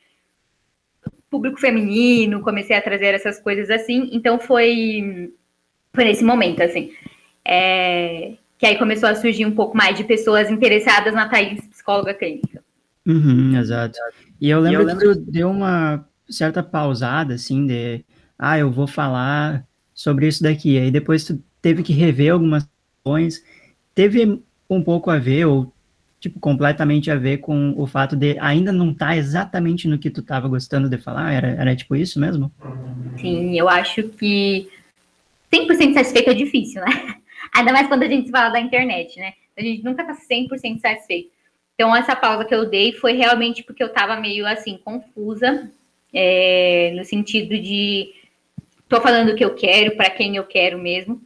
público 1.29 1.59
feminino, 1.59 2.43
comecei 2.43 2.77
a 2.77 2.83
trazer 2.83 3.15
essas 3.15 3.41
coisas 3.41 3.69
assim. 3.71 4.11
Então 4.13 4.39
foi 4.39 5.33
foi 5.97 6.05
nesse 6.05 6.23
momento, 6.23 6.63
assim. 6.63 6.93
É, 7.45 8.35
que 8.59 8.67
aí 8.67 8.79
começou 8.79 9.09
a 9.09 9.15
surgir 9.17 9.45
um 9.45 9.55
pouco 9.55 9.77
mais 9.77 9.97
de 9.97 10.05
pessoas 10.05 10.51
interessadas 10.51 11.13
na 11.13 11.29
Thaís, 11.29 11.67
psicóloga 11.67 12.15
clínica. 12.15 12.63
Uhum, 13.05 13.57
exato. 13.57 13.99
E 14.41 14.51
eu 14.51 14.61
lembro, 14.61 14.81
e 14.81 14.83
eu 14.83 14.87
lembro 14.87 15.09
que 15.09 15.15
tu 15.15 15.31
deu 15.31 15.51
uma 15.51 16.07
certa 16.29 16.63
pausada, 16.63 17.35
assim, 17.35 17.67
de, 17.67 18.05
ah, 18.39 18.59
eu 18.59 18.71
vou 18.71 18.87
falar 18.87 19.67
sobre 19.95 20.29
isso 20.29 20.43
daqui. 20.43 20.79
Aí 20.79 20.91
depois 20.91 21.25
tu 21.25 21.43
teve 21.63 21.83
que 21.83 21.93
rever 21.93 22.33
algumas 22.33 22.69
questões. 23.05 23.43
Teve 23.95 24.43
um 24.69 24.83
pouco 24.83 25.11
a 25.11 25.19
ver, 25.19 25.47
ou, 25.47 25.73
tipo, 26.21 26.39
completamente 26.41 27.11
a 27.11 27.17
ver 27.17 27.39
com 27.39 27.75
o 27.77 27.87
fato 27.87 28.17
de 28.17 28.37
ainda 28.39 28.73
não 28.73 28.91
estar 28.91 29.07
tá 29.07 29.17
exatamente 29.17 29.89
no 29.89 29.99
que 29.99 30.11
tu 30.11 30.21
estava 30.21 30.49
gostando 30.49 30.89
de 30.89 30.99
falar? 30.99 31.33
Era, 31.33 31.49
era 31.49 31.77
tipo 31.77 31.97
isso 31.97 32.21
mesmo? 32.21 32.53
Sim, 33.17 33.59
eu 33.59 33.69
acho 33.69 34.03
que 34.11 34.69
100% 35.53 35.95
satisfeito 35.95 36.31
é 36.31 36.35
difícil, 36.35 36.81
né? 36.83 37.17
Ainda 37.55 37.73
mais 37.73 37.89
quando 37.89 38.03
a 38.03 38.09
gente 38.09 38.31
fala 38.31 38.51
da 38.51 38.61
internet, 38.61 39.19
né? 39.19 39.35
A 39.57 39.63
gente 39.63 39.83
nunca 39.83 40.05
tá 40.05 40.15
100% 40.15 40.81
satisfeito. 40.81 41.31
Então, 41.75 41.95
essa 41.95 42.17
pausa 42.17 42.45
que 42.45 42.55
eu 42.55 42.69
dei 42.69 42.93
foi 42.93 43.13
realmente 43.13 43.63
porque 43.63 43.83
eu 43.83 43.93
tava 43.93 44.17
meio, 44.17 44.47
assim, 44.47 44.79
confusa, 44.83 45.71
é, 46.13 46.93
no 46.97 47.05
sentido 47.05 47.59
de 47.59 48.15
tô 48.89 49.01
falando 49.01 49.31
o 49.31 49.37
que 49.37 49.45
eu 49.45 49.55
quero, 49.55 49.97
para 49.97 50.11
quem 50.11 50.37
eu 50.37 50.45
quero 50.45 50.79
mesmo. 50.79 51.21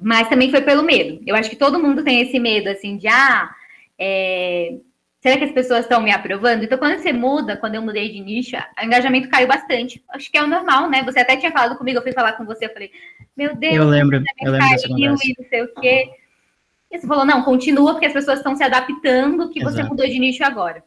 Mas 0.00 0.28
também 0.28 0.50
foi 0.50 0.62
pelo 0.62 0.82
medo. 0.82 1.22
Eu 1.26 1.36
acho 1.36 1.50
que 1.50 1.56
todo 1.56 1.78
mundo 1.78 2.02
tem 2.02 2.20
esse 2.20 2.38
medo, 2.38 2.68
assim, 2.68 2.96
de, 2.96 3.06
ah, 3.08 3.54
é, 3.98 4.78
será 5.22 5.38
que 5.38 5.44
as 5.44 5.52
pessoas 5.52 5.80
estão 5.80 6.02
me 6.02 6.10
aprovando? 6.10 6.64
Então, 6.64 6.76
quando 6.76 6.98
você 6.98 7.12
muda, 7.12 7.56
quando 7.56 7.76
eu 7.76 7.82
mudei 7.82 8.10
de 8.10 8.20
nicho, 8.20 8.56
o 8.56 8.84
engajamento 8.84 9.28
caiu 9.28 9.46
bastante. 9.46 10.02
Acho 10.10 10.30
que 10.30 10.36
é 10.36 10.42
o 10.42 10.48
normal, 10.48 10.90
né? 10.90 11.04
Você 11.04 11.20
até 11.20 11.36
tinha 11.36 11.52
falado 11.52 11.78
comigo, 11.78 11.98
eu 11.98 12.02
fui 12.02 12.12
falar 12.12 12.32
com 12.32 12.44
você, 12.44 12.66
eu 12.66 12.72
falei, 12.72 12.90
meu 13.36 13.54
Deus, 13.54 13.76
eu 13.76 13.84
lembro, 13.84 14.16
eu 14.40 14.50
lembro 14.50 14.68
caiu 14.68 14.96
e 14.98 15.08
não 15.08 15.16
sei 15.16 15.62
o 15.62 15.74
quê. 15.80 16.10
E 16.90 16.98
você 16.98 17.06
falou, 17.06 17.24
não, 17.24 17.42
continua, 17.42 17.92
porque 17.92 18.06
as 18.06 18.12
pessoas 18.12 18.38
estão 18.38 18.56
se 18.56 18.64
adaptando, 18.64 19.48
que 19.48 19.60
Exato. 19.60 19.76
você 19.76 19.82
mudou 19.84 20.06
de 20.06 20.18
nicho 20.18 20.44
agora. 20.44 20.82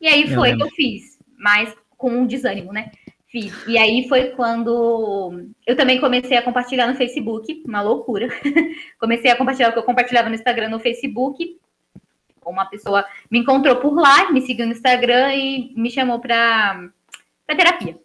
E 0.00 0.08
aí 0.08 0.26
foi 0.34 0.52
eu 0.52 0.56
que 0.56 0.62
eu 0.62 0.70
fiz, 0.70 1.18
mas 1.38 1.72
com 1.98 2.10
um 2.10 2.26
desânimo, 2.26 2.72
né? 2.72 2.90
Fiz. 3.28 3.52
E 3.66 3.76
aí 3.76 4.08
foi 4.08 4.30
quando 4.30 5.50
eu 5.66 5.76
também 5.76 6.00
comecei 6.00 6.36
a 6.36 6.42
compartilhar 6.42 6.86
no 6.86 6.96
Facebook, 6.96 7.62
uma 7.66 7.82
loucura. 7.82 8.28
comecei 8.98 9.30
a 9.30 9.36
compartilhar 9.36 9.68
o 9.68 9.72
que 9.72 9.78
eu 9.78 9.84
compartilhava 9.84 10.30
no 10.30 10.34
Instagram, 10.34 10.70
no 10.70 10.80
Facebook. 10.80 11.58
Uma 12.46 12.66
pessoa 12.66 13.04
me 13.30 13.40
encontrou 13.40 13.76
por 13.76 13.94
lá, 13.94 14.30
me 14.30 14.40
seguiu 14.40 14.66
no 14.66 14.72
Instagram 14.72 15.34
e 15.34 15.72
me 15.76 15.90
chamou 15.90 16.20
para 16.20 16.88
terapia. 17.46 17.98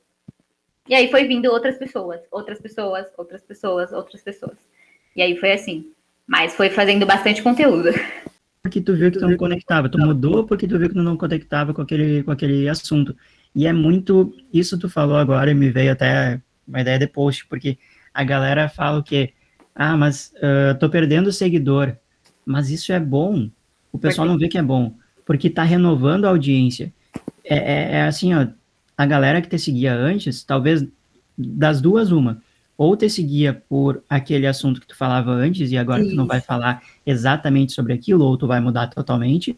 E 0.88 0.96
aí 0.96 1.10
foi 1.10 1.26
vindo 1.26 1.46
outras 1.46 1.78
pessoas, 1.78 2.22
outras 2.32 2.60
pessoas, 2.60 3.06
outras 3.18 3.42
pessoas, 3.42 3.92
outras 3.92 4.22
pessoas. 4.22 4.58
E 5.16 5.22
aí 5.22 5.38
foi 5.38 5.54
assim. 5.54 5.92
Mas 6.28 6.56
foi 6.56 6.70
fazendo 6.70 7.06
bastante 7.06 7.42
conteúdo. 7.42 7.90
Porque 8.62 8.80
tu 8.80 8.96
viu 8.96 9.12
que 9.12 9.20
tu 9.20 9.28
não 9.28 9.38
conectava, 9.38 9.90
tu 9.90 9.98
mudou 9.98 10.46
porque 10.46 10.68
tu 10.68 10.78
viu 10.78 10.88
que 10.88 10.96
tu 10.96 11.02
não 11.02 11.18
conectava 11.18 11.74
com 11.74 11.82
aquele, 11.82 12.24
com 12.24 12.32
aquele 12.32 12.70
assunto. 12.70 13.16
E 13.56 13.68
é 13.68 13.74
muito, 13.74 14.34
isso 14.54 14.78
tu 14.78 14.90
falou 14.90 15.18
agora 15.18 15.52
e 15.52 15.54
me 15.54 15.70
veio 15.70 15.92
até 15.92 16.42
uma 16.68 16.82
ideia 16.82 17.00
de 17.00 17.08
post, 17.08 17.48
porque 17.48 17.78
a 18.14 18.24
galera 18.24 18.70
fala 18.70 19.00
o 19.00 19.04
quê? 19.04 19.34
Ah, 19.76 19.98
mas 19.98 20.32
uh, 20.38 20.78
tô 20.80 20.90
perdendo 20.90 21.32
seguidor. 21.32 21.96
Mas 22.46 22.70
isso 22.70 22.92
é 22.92 23.00
bom. 23.00 23.50
O 23.92 23.98
pessoal 23.98 24.28
não 24.28 24.38
vê 24.38 24.48
que 24.48 24.58
é 24.58 24.64
bom, 24.64 24.94
porque 25.26 25.50
tá 25.50 25.64
renovando 25.64 26.26
a 26.26 26.30
audiência. 26.30 26.92
É, 27.44 27.56
é, 27.56 27.92
é 27.98 28.02
assim, 28.04 28.34
ó, 28.34 28.48
a 28.98 29.06
galera 29.06 29.42
que 29.42 29.50
te 29.50 29.58
seguia 29.58 29.94
antes, 29.94 30.44
talvez 30.44 30.86
das 31.38 31.82
duas, 31.82 32.12
uma 32.12 32.42
ou 32.82 32.98
te 32.98 33.08
seguia 33.08 33.54
por 33.70 34.04
aquele 34.10 34.48
assunto 34.48 34.82
que 34.82 34.88
tu 34.88 34.96
falava 34.96 35.30
antes 35.30 35.72
e 35.72 35.78
agora 35.78 36.02
Isso. 36.02 36.10
tu 36.10 36.16
não 36.16 36.26
vai 36.26 36.42
falar 36.42 36.82
exatamente 37.06 37.74
sobre 37.74 37.94
aquilo, 37.94 38.26
ou 38.26 38.36
tu 38.36 38.48
vai 38.48 38.60
mudar 38.60 38.88
totalmente, 38.88 39.56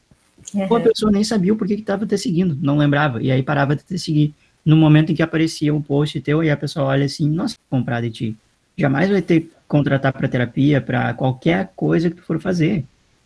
uhum. 0.54 0.68
ou 0.70 0.75
a 0.75 0.82
pessoa 0.82 1.10
nem 1.10 1.24
sabia 1.24 1.54
o 1.54 1.56
porquê 1.56 1.75
que 1.75 1.82
estava 1.82 2.06
te 2.06 2.18
seguindo, 2.18 2.58
não 2.62 2.78
lembrava, 2.78 3.24
e 3.24 3.32
aí 3.32 3.42
parava 3.42 3.78
de 3.78 3.84
te 3.84 3.98
seguir. 3.98 4.34
No 4.66 4.75
momento 4.75 5.13
em 5.13 5.16
que 5.16 5.24
aparecia 5.24 5.74
um 5.74 5.82
post 5.82 6.20
teu 6.20 6.44
e 6.44 6.50
a 6.50 6.58
pessoa 6.58 6.88
olha 6.88 7.06
assim, 7.06 7.30
nossa, 7.30 7.56
comprar 7.70 8.02
de 8.02 8.10
ti. 8.10 8.36
Jamais 8.78 9.10
vai 9.10 9.22
ter 9.22 9.50
contratar 9.70 10.12
para 10.12 10.28
terapia, 10.28 10.82
para 10.82 11.13
qualquer 11.13 11.72
coisa 11.78 12.10
que 12.10 12.18
tu 12.18 12.24
for 12.24 12.42
fazer. 12.42 12.84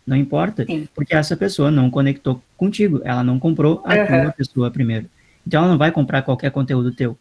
Não 0.08 0.16
importa, 0.16 0.64
Sim. 0.64 0.88
porque 0.94 1.14
essa 1.14 1.36
pessoa 1.36 1.70
não 1.70 1.90
conectou 1.90 2.42
contigo, 2.56 3.02
ela 3.04 3.22
não 3.22 3.38
comprou 3.38 3.82
a 3.84 3.94
uhum. 3.94 4.22
tua 4.22 4.32
pessoa 4.32 4.70
primeiro. 4.70 5.06
Então 5.46 5.60
ela 5.60 5.70
não 5.70 5.76
vai 5.76 5.92
comprar 5.92 6.22
qualquer 6.22 6.50
conteúdo 6.50 6.94
teu. 6.94 7.16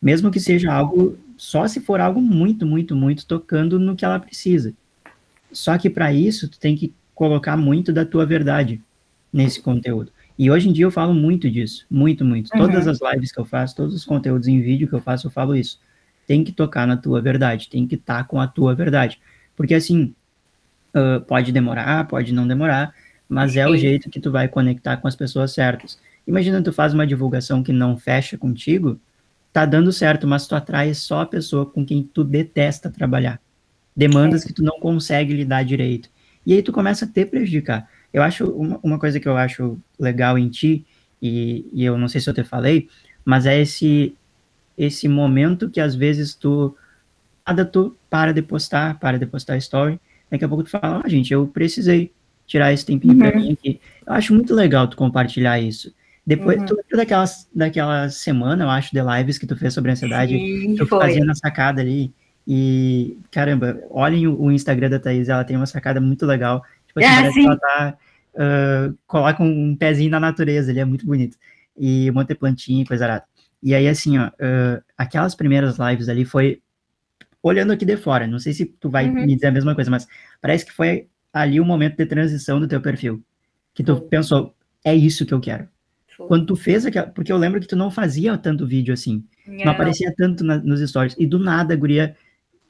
Mesmo 0.00 0.30
que 0.30 0.40
seja 0.40 0.72
algo 0.72 1.18
só 1.36 1.68
se 1.68 1.78
for 1.78 2.00
algo 2.00 2.22
muito, 2.22 2.64
muito, 2.64 2.96
muito 2.96 3.26
tocando 3.26 3.78
no 3.78 3.94
que 3.94 4.04
ela 4.04 4.18
precisa. 4.18 4.72
Só 5.52 5.76
que 5.76 5.90
para 5.90 6.10
isso, 6.10 6.48
tu 6.48 6.58
tem 6.58 6.74
que 6.74 6.94
colocar 7.14 7.54
muito 7.54 7.92
da 7.92 8.06
tua 8.06 8.24
verdade 8.24 8.80
nesse 9.30 9.60
conteúdo. 9.60 10.10
E 10.38 10.50
hoje 10.50 10.70
em 10.70 10.72
dia 10.72 10.86
eu 10.86 10.90
falo 10.90 11.12
muito 11.12 11.50
disso, 11.50 11.84
muito, 11.90 12.24
muito. 12.24 12.50
Uhum. 12.54 12.60
Todas 12.60 12.88
as 12.88 12.98
lives 13.12 13.30
que 13.30 13.38
eu 13.38 13.44
faço, 13.44 13.76
todos 13.76 13.94
os 13.94 14.06
conteúdos 14.06 14.48
em 14.48 14.62
vídeo 14.62 14.88
que 14.88 14.94
eu 14.94 15.02
faço, 15.02 15.26
eu 15.26 15.30
falo 15.30 15.54
isso. 15.54 15.78
Tem 16.26 16.42
que 16.42 16.52
tocar 16.52 16.86
na 16.86 16.96
tua 16.96 17.20
verdade, 17.20 17.68
tem 17.68 17.86
que 17.86 17.96
estar 17.96 18.18
tá 18.18 18.24
com 18.24 18.40
a 18.40 18.46
tua 18.46 18.74
verdade. 18.74 19.20
Porque 19.54 19.74
assim, 19.74 20.14
uh, 20.94 21.20
pode 21.22 21.52
demorar, 21.52 22.06
pode 22.06 22.32
não 22.32 22.46
demorar, 22.46 22.94
mas 23.28 23.56
é 23.56 23.66
o 23.66 23.76
jeito 23.76 24.10
que 24.10 24.20
tu 24.20 24.30
vai 24.30 24.48
conectar 24.48 24.96
com 24.98 25.08
as 25.08 25.16
pessoas 25.16 25.52
certas. 25.52 25.98
Imagina 26.26 26.62
tu 26.62 26.72
faz 26.72 26.94
uma 26.94 27.06
divulgação 27.06 27.62
que 27.62 27.72
não 27.72 27.96
fecha 27.96 28.36
contigo, 28.38 29.00
tá 29.52 29.64
dando 29.64 29.92
certo, 29.92 30.26
mas 30.26 30.46
tu 30.46 30.54
atrai 30.54 30.94
só 30.94 31.22
a 31.22 31.26
pessoa 31.26 31.66
com 31.66 31.84
quem 31.84 32.02
tu 32.02 32.22
detesta 32.24 32.90
trabalhar. 32.90 33.40
Demandas 33.94 34.44
é. 34.44 34.46
que 34.46 34.52
tu 34.52 34.62
não 34.62 34.78
consegue 34.80 35.34
lidar 35.34 35.64
direito. 35.64 36.08
E 36.46 36.54
aí 36.54 36.62
tu 36.62 36.72
começa 36.72 37.04
a 37.04 37.08
te 37.08 37.24
prejudicar. 37.24 37.88
Eu 38.12 38.22
acho, 38.22 38.46
uma, 38.50 38.80
uma 38.82 38.98
coisa 38.98 39.18
que 39.18 39.28
eu 39.28 39.36
acho 39.36 39.78
legal 39.98 40.38
em 40.38 40.48
ti, 40.48 40.84
e, 41.20 41.66
e, 41.72 41.84
eu 41.84 41.96
não 41.96 42.08
sei 42.08 42.20
se 42.20 42.28
eu 42.28 42.34
te 42.34 42.42
falei, 42.42 42.88
mas 43.24 43.46
é 43.46 43.60
esse, 43.60 44.14
esse 44.76 45.06
momento 45.06 45.70
que 45.70 45.80
às 45.80 45.94
vezes 45.94 46.34
tu, 46.34 46.76
nada 47.46 47.64
tu 47.64 47.96
para 48.10 48.32
de 48.32 48.42
postar, 48.42 48.98
para 48.98 49.18
de 49.18 49.26
postar 49.26 49.56
story, 49.58 50.00
daqui 50.32 50.44
a 50.44 50.48
pouco 50.48 50.64
tu 50.64 50.70
fala, 50.70 51.02
ah, 51.04 51.08
gente, 51.08 51.32
eu 51.32 51.46
precisei 51.46 52.10
tirar 52.46 52.72
esse 52.72 52.84
tempinho 52.84 53.12
uhum. 53.12 53.18
pra 53.18 53.36
mim 53.36 53.52
aqui. 53.52 53.80
Eu 54.06 54.12
acho 54.14 54.34
muito 54.34 54.54
legal 54.54 54.88
tu 54.88 54.96
compartilhar 54.96 55.60
isso. 55.60 55.94
Depois, 56.26 56.58
uhum. 56.58 56.66
tu 56.66 56.76
lembra 56.76 56.96
daquela, 56.96 57.24
daquela 57.54 58.08
semana, 58.08 58.64
eu 58.64 58.70
acho, 58.70 58.92
de 58.92 59.02
lives 59.02 59.38
que 59.38 59.46
tu 59.46 59.56
fez 59.56 59.74
sobre 59.74 59.90
ansiedade? 59.90 60.34
Sim, 60.34 60.74
tu 60.76 60.86
foi. 60.86 61.00
fazia 61.00 61.24
na 61.24 61.34
sacada 61.34 61.80
ali. 61.82 62.12
E, 62.46 63.18
caramba, 63.30 63.80
olhem 63.90 64.26
o, 64.26 64.40
o, 64.40 64.50
Instagram 64.50 64.88
da 64.88 64.98
Thaís, 64.98 65.28
ela 65.28 65.44
tem 65.44 65.56
uma 65.56 65.66
sacada 65.66 66.00
muito 66.00 66.24
legal. 66.24 66.62
Tipo 66.86 67.00
assim, 67.00 67.14
parece 67.14 67.40
que 67.40 67.46
ela 67.46 67.56
tá. 67.58 67.94
Uh, 68.34 68.98
coloca 69.06 69.42
um 69.42 69.76
pezinho 69.76 70.10
na 70.10 70.18
natureza, 70.18 70.70
ele 70.70 70.80
é 70.80 70.84
muito 70.84 71.04
bonito. 71.04 71.36
E 71.76 72.10
um 72.10 72.14
monte 72.14 72.28
de 72.28 72.34
plantinha 72.36 72.82
e 72.82 72.86
coisa 72.86 73.04
arada. 73.04 73.24
E 73.62 73.74
aí, 73.74 73.86
assim, 73.86 74.18
ó, 74.18 74.28
uh, 74.28 74.82
aquelas 74.96 75.34
primeiras 75.34 75.76
lives 75.78 76.08
ali 76.08 76.24
foi. 76.24 76.60
Olhando 77.42 77.72
aqui 77.72 77.84
de 77.84 77.96
fora, 77.96 78.26
não 78.26 78.38
sei 78.38 78.52
se 78.52 78.66
tu 78.66 78.88
vai 78.88 79.08
uhum. 79.08 79.14
me 79.26 79.34
dizer 79.34 79.48
a 79.48 79.52
mesma 79.52 79.74
coisa, 79.74 79.90
mas 79.90 80.06
parece 80.40 80.64
que 80.64 80.72
foi 80.72 81.08
ali 81.32 81.60
o 81.60 81.64
momento 81.64 81.96
de 81.96 82.06
transição 82.06 82.60
do 82.60 82.68
teu 82.68 82.80
perfil. 82.80 83.22
Que 83.74 83.82
tu 83.82 83.94
uhum. 83.94 84.08
pensou, 84.08 84.54
é 84.84 84.94
isso 84.94 85.26
que 85.26 85.34
eu 85.34 85.40
quero 85.40 85.68
quando 86.26 86.46
tu 86.46 86.56
fez 86.56 86.86
aquela. 86.86 87.06
Porque 87.06 87.32
eu 87.32 87.36
lembro 87.36 87.60
que 87.60 87.66
tu 87.66 87.76
não 87.76 87.90
fazia 87.90 88.36
tanto 88.36 88.66
vídeo 88.66 88.92
assim. 88.92 89.24
Não, 89.46 89.64
não 89.64 89.72
aparecia 89.72 90.12
tanto 90.16 90.44
na, 90.44 90.58
nos 90.58 90.80
stories. 90.88 91.16
E 91.18 91.26
do 91.26 91.38
nada 91.38 91.74
a 91.74 91.76
guria 91.76 92.16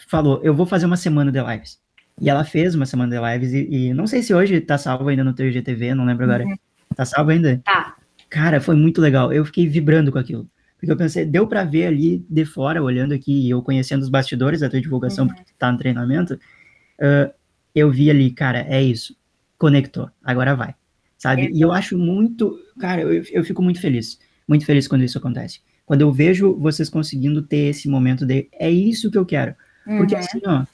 falou: 0.09 0.41
Eu 0.43 0.55
vou 0.55 0.67
fazer 0.67 0.87
uma 0.87 0.97
semana 0.97 1.31
de 1.31 1.41
lives. 1.43 1.81
E 2.21 2.29
ela 2.29 2.45
fez 2.45 2.75
uma 2.75 2.87
semana 2.87 3.15
de 3.17 3.33
lives. 3.33 3.53
E, 3.53 3.69
e 3.71 3.95
não 3.95 4.07
sei 4.07 4.23
se 4.23 4.35
hoje 4.35 4.61
tá 4.61 4.79
salvo 4.79 5.09
ainda 5.09 5.25
no 5.25 5.35
teu 5.35 5.49
IGTV, 5.49 5.95
não 5.95 6.05
lembro 6.05 6.25
agora. 6.25 6.45
Uhum. 6.45 6.57
Tá 6.95 7.05
salvo 7.05 7.31
ainda? 7.31 7.61
Tá. 7.65 7.97
Cara, 8.29 8.61
foi 8.61 8.75
muito 8.75 9.01
legal. 9.01 9.33
Eu 9.33 9.45
fiquei 9.45 9.67
vibrando 9.67 10.13
com 10.13 10.19
aquilo. 10.19 10.49
Porque 10.83 10.93
eu 10.93 10.97
pensei, 10.97 11.25
deu 11.25 11.47
para 11.47 11.63
ver 11.63 11.87
ali 11.87 12.27
de 12.29 12.45
fora, 12.45 12.83
olhando 12.83 13.15
aqui, 13.15 13.49
eu 13.49 13.63
conhecendo 13.63 14.03
os 14.03 14.09
bastidores 14.09 14.61
da 14.61 14.69
tua 14.69 14.81
divulgação, 14.81 15.27
uhum. 15.27 15.33
porque 15.33 15.53
tá 15.57 15.71
no 15.71 15.79
treinamento, 15.79 16.35
uh, 16.35 17.33
eu 17.73 17.89
vi 17.89 18.11
ali, 18.11 18.33
cara, 18.33 18.67
é 18.69 18.83
isso. 18.83 19.17
Conectou, 19.57 20.11
agora 20.25 20.57
vai 20.57 20.75
sabe? 21.23 21.51
E 21.53 21.61
eu 21.61 21.71
acho 21.71 21.97
muito, 21.97 22.59
cara, 22.81 23.03
eu, 23.03 23.23
eu 23.31 23.45
fico 23.45 23.63
muito 23.63 23.81
feliz, 23.81 24.19
muito 24.49 24.67
feliz 24.67 24.89
quando 24.89 25.05
isso 25.05 25.19
acontece. 25.19 25.61
Quando 25.87 26.01
eu 26.01 26.11
vejo 26.11 26.53
vocês 26.57 26.89
conseguindo 26.89 27.43
ter 27.43 27.71
esse 27.71 27.89
momento 27.89 28.27
de 28.27 28.49
é 28.53 28.69
isso 28.69 29.09
que 29.09 29.17
eu 29.17 29.25
quero. 29.25 29.55
Porque 29.85 30.15
uhum. 30.15 30.21
assim, 30.21 30.41
ó, 30.45 30.65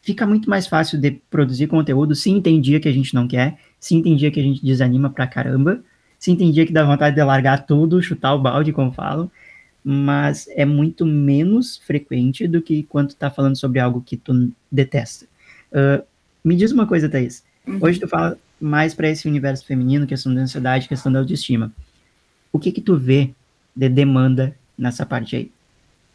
fica 0.00 0.24
muito 0.24 0.48
mais 0.48 0.68
fácil 0.68 1.00
de 1.00 1.10
produzir 1.28 1.66
conteúdo 1.66 2.14
se 2.14 2.30
entendia 2.30 2.78
que 2.78 2.88
a 2.88 2.92
gente 2.92 3.12
não 3.12 3.26
quer, 3.26 3.58
se 3.80 3.96
entendia 3.96 4.30
que 4.30 4.38
a 4.38 4.42
gente 4.42 4.64
desanima 4.64 5.10
pra 5.10 5.26
caramba, 5.26 5.82
se 6.22 6.30
entendia 6.30 6.64
que 6.64 6.72
dá 6.72 6.84
vontade 6.84 7.16
de 7.16 7.24
largar 7.24 7.66
tudo, 7.66 8.00
chutar 8.00 8.32
o 8.32 8.38
balde, 8.38 8.72
como 8.72 8.92
falam, 8.92 9.28
mas 9.82 10.46
é 10.50 10.64
muito 10.64 11.04
menos 11.04 11.78
frequente 11.78 12.46
do 12.46 12.62
que 12.62 12.84
quando 12.84 13.12
tá 13.12 13.28
falando 13.28 13.58
sobre 13.58 13.80
algo 13.80 14.00
que 14.06 14.16
tu 14.16 14.52
detesta. 14.70 15.26
Uh, 15.72 16.00
me 16.44 16.54
diz 16.54 16.70
uma 16.70 16.86
coisa, 16.86 17.08
Thaís. 17.08 17.42
Uhum. 17.66 17.80
Hoje 17.80 17.98
tu 17.98 18.06
fala 18.06 18.38
mais 18.60 18.94
para 18.94 19.08
esse 19.08 19.26
universo 19.26 19.66
feminino, 19.66 20.06
questão 20.06 20.32
da 20.32 20.42
ansiedade, 20.42 20.86
questão 20.86 21.10
da 21.10 21.18
autoestima. 21.18 21.72
O 22.52 22.58
que 22.60 22.70
que 22.70 22.80
tu 22.80 22.96
vê 22.96 23.30
de 23.74 23.88
demanda 23.88 24.54
nessa 24.78 25.04
parte 25.04 25.34
aí? 25.34 25.50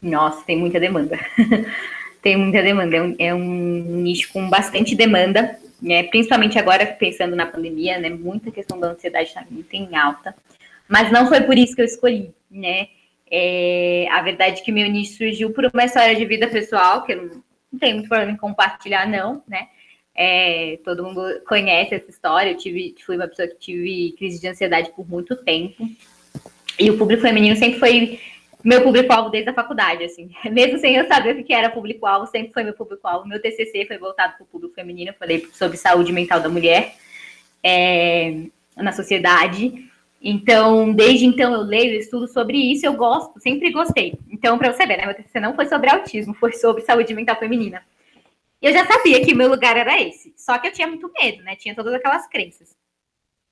Nossa, 0.02 0.42
tem 0.46 0.58
muita 0.58 0.80
demanda. 0.80 1.20
tem 2.24 2.38
muita 2.38 2.64
demanda. 2.64 2.96
É 2.96 3.04
um, 3.04 3.16
é 3.20 3.36
um, 3.36 4.02
nicho 4.04 4.32
com 4.32 4.50
bastante 4.50 4.96
demanda, 4.96 5.60
né? 5.82 6.04
Principalmente 6.04 6.58
agora 6.58 6.86
pensando 6.86 7.36
na 7.36 7.46
pandemia, 7.46 8.00
né? 8.00 8.10
Muita 8.10 8.52
questão 8.52 8.80
da 8.80 8.90
ansiedade 8.90 9.30
está 9.30 9.46
muito 9.50 9.74
em 9.74 9.96
alta. 9.96 10.36
Mas 10.88 11.12
não 11.12 11.28
foi 11.28 11.42
por 11.42 11.58
isso 11.58 11.76
que 11.76 11.82
eu 11.82 11.86
escolhi, 11.86 12.34
né? 12.50 12.88
É, 13.30 14.08
a 14.12 14.22
verdade 14.22 14.62
é 14.62 14.64
que 14.64 14.72
meu 14.72 14.90
nicho 14.90 15.18
surgiu 15.18 15.52
por 15.52 15.66
uma 15.66 15.84
história 15.84 16.16
de 16.16 16.26
vida 16.26 16.48
pessoal, 16.48 17.04
que 17.04 17.14
eu 17.14 17.18
não, 17.18 17.44
não 17.72 17.80
tenho 17.80 17.96
muito 17.96 18.08
problema 18.08 18.32
em 18.32 18.38
compartilhar, 18.38 19.08
não, 19.08 19.44
né? 19.48 19.68
É, 20.16 20.80
todo 20.84 21.04
mundo 21.04 21.22
conhece 21.48 21.94
essa 21.94 22.10
história. 22.10 22.52
Eu 22.52 22.58
tive, 22.58 22.96
fui 23.06 23.16
uma 23.16 23.28
pessoa 23.28 23.48
que 23.48 23.60
tive 23.60 24.16
crise 24.18 24.42
de 24.42 24.48
ansiedade 24.48 24.92
por 24.96 25.08
muito 25.08 25.36
tempo. 25.36 25.88
E 26.80 26.90
o 26.90 26.98
público 26.98 27.22
feminino 27.22 27.56
sempre 27.56 27.80
foi 27.80 28.20
meu 28.64 28.82
público-alvo 28.82 29.30
desde 29.30 29.50
a 29.50 29.54
faculdade, 29.54 30.04
assim. 30.04 30.32
Mesmo 30.52 30.80
sem 30.80 30.96
eu 30.96 31.08
saber 31.08 31.36
o 31.36 31.44
que 31.44 31.54
era 31.54 31.70
público-alvo, 31.70 32.28
sempre 32.28 32.54
foi 32.54 32.64
meu 32.64 32.74
público-alvo. 32.74 33.28
Meu 33.28 33.42
TCC 33.42 33.86
foi 33.86 33.98
voltado 33.98 34.34
para 34.34 34.44
o 34.44 34.48
público 34.48 34.74
feminino, 34.74 35.14
falei 35.18 35.48
sobre 35.54 35.78
saúde 35.78 36.12
mental 36.12 36.40
da 36.40 36.50
mulher 36.50 36.96
é, 37.64 38.44
na 38.76 38.92
sociedade. 38.92 39.90
Então, 40.22 40.92
desde 40.94 41.26
então 41.26 41.54
eu 41.54 41.62
leio, 41.62 42.00
estudo 42.00 42.28
sobre 42.28 42.58
isso, 42.58 42.86
eu 42.86 42.94
gosto, 42.94 43.40
sempre 43.40 43.72
gostei. 43.72 44.18
Então, 44.30 44.58
para 44.58 44.74
você 44.74 44.86
ver, 44.86 44.98
né, 44.98 45.06
meu 45.06 45.16
TCC 45.16 45.40
não 45.40 45.56
foi 45.56 45.68
sobre 45.68 45.90
autismo, 45.90 46.34
foi 46.34 46.54
sobre 46.54 46.82
saúde 46.82 47.14
mental 47.14 47.36
feminina. 47.38 47.84
Eu 48.60 48.74
já 48.74 48.86
sabia 48.86 49.24
que 49.24 49.36
meu 49.36 49.48
lugar 49.48 49.78
era 49.78 50.02
esse, 50.02 50.34
só 50.36 50.58
que 50.58 50.68
eu 50.68 50.72
tinha 50.72 50.88
muito 50.88 51.12
medo, 51.14 51.44
né? 51.44 51.56
Tinha 51.56 51.76
todas 51.76 51.94
aquelas 51.94 52.28
crenças. 52.28 52.76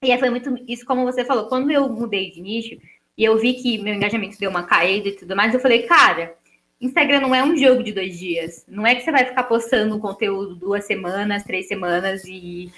E 0.04 0.12
aí 0.12 0.20
foi 0.20 0.30
muito 0.30 0.56
isso, 0.68 0.86
como 0.86 1.06
você 1.06 1.24
falou, 1.24 1.48
quando 1.48 1.72
eu 1.72 1.88
mudei 1.88 2.32
de 2.32 2.42
nicho, 2.42 2.76
e 3.18 3.24
eu 3.24 3.38
vi 3.38 3.54
que 3.54 3.78
meu 3.78 3.94
engajamento 3.94 4.38
deu 4.38 4.50
uma 4.50 4.64
caída 4.64 5.08
e 5.08 5.14
tudo 5.14 5.36
mais, 5.36 5.54
eu 5.54 5.60
falei, 5.60 5.84
cara, 5.84 6.36
Instagram 6.82 7.22
não 7.22 7.34
é 7.34 7.44
um 7.44 7.58
jogo 7.58 7.82
de 7.82 7.94
dois 7.94 8.18
dias. 8.18 8.66
Não 8.68 8.86
é 8.86 8.96
que 8.96 9.04
você 9.04 9.12
vai 9.12 9.26
ficar 9.26 9.44
postando 9.44 10.00
conteúdo 10.00 10.56
duas 10.56 10.86
semanas, 10.86 11.44
três 11.44 11.68
semanas 11.68 12.26
e, 12.26 12.70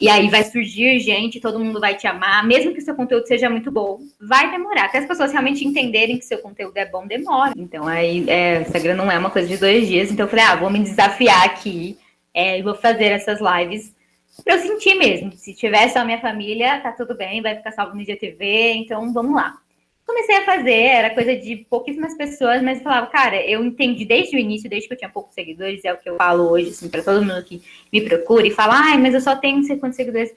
e 0.00 0.08
aí 0.08 0.30
vai 0.30 0.42
surgir 0.44 0.98
gente, 1.00 1.40
todo 1.40 1.60
mundo 1.60 1.78
vai 1.78 1.94
te 1.94 2.06
amar, 2.06 2.46
mesmo 2.46 2.72
que 2.72 2.80
seu 2.80 2.94
conteúdo 2.94 3.26
seja 3.26 3.50
muito 3.50 3.70
bom. 3.70 4.00
Vai 4.18 4.50
demorar. 4.50 4.86
Até 4.86 4.98
as 4.98 5.06
pessoas 5.06 5.30
realmente 5.30 5.66
entenderem 5.66 6.18
que 6.18 6.24
seu 6.24 6.38
conteúdo 6.38 6.76
é 6.78 6.86
bom, 6.86 7.06
demora. 7.06 7.52
Então, 7.54 7.86
aí, 7.86 8.24
é, 8.28 8.62
Instagram 8.62 8.94
não 8.94 9.10
é 9.10 9.18
uma 9.18 9.30
coisa 9.30 9.46
de 9.46 9.58
dois 9.58 9.86
dias. 9.86 10.10
Então, 10.10 10.24
eu 10.24 10.30
falei, 10.30 10.44
ah, 10.46 10.56
vou 10.56 10.70
me 10.70 10.80
desafiar 10.80 11.44
aqui 11.44 11.98
é, 12.32 12.58
e 12.58 12.62
vou 12.62 12.74
fazer 12.74 13.06
essas 13.06 13.40
lives 13.40 13.94
para 14.42 14.54
eu 14.54 14.60
sentir 14.60 14.94
mesmo. 14.94 15.32
Se 15.32 15.54
tiver 15.54 15.88
só 15.88 16.00
a 16.00 16.04
minha 16.04 16.20
família, 16.20 16.80
tá 16.80 16.92
tudo 16.92 17.14
bem, 17.14 17.42
vai 17.42 17.56
ficar 17.56 17.72
salvo 17.72 17.94
no 17.94 18.00
IGTV, 18.00 18.72
então 18.74 19.12
vamos 19.12 19.34
lá 19.34 19.58
comecei 20.06 20.36
a 20.36 20.44
fazer, 20.44 20.72
era 20.72 21.14
coisa 21.14 21.36
de 21.36 21.56
pouquíssimas 21.68 22.16
pessoas, 22.16 22.62
mas 22.62 22.78
eu 22.78 22.84
falava, 22.84 23.08
cara, 23.08 23.44
eu 23.44 23.64
entendi 23.64 24.04
desde 24.04 24.36
o 24.36 24.38
início, 24.38 24.70
desde 24.70 24.86
que 24.86 24.94
eu 24.94 24.98
tinha 24.98 25.10
poucos 25.10 25.34
seguidores, 25.34 25.84
é 25.84 25.92
o 25.92 25.98
que 25.98 26.08
eu 26.08 26.16
falo 26.16 26.48
hoje, 26.48 26.70
assim, 26.70 26.88
para 26.88 27.02
todo 27.02 27.24
mundo 27.24 27.42
que 27.42 27.60
me 27.92 28.00
procura 28.02 28.46
e 28.46 28.52
fala, 28.52 28.74
ai, 28.76 28.98
mas 28.98 29.14
eu 29.14 29.20
só 29.20 29.34
tenho 29.34 29.56
não 29.56 29.64
sei 29.64 29.76
quantos 29.76 29.96
seguidores, 29.96 30.32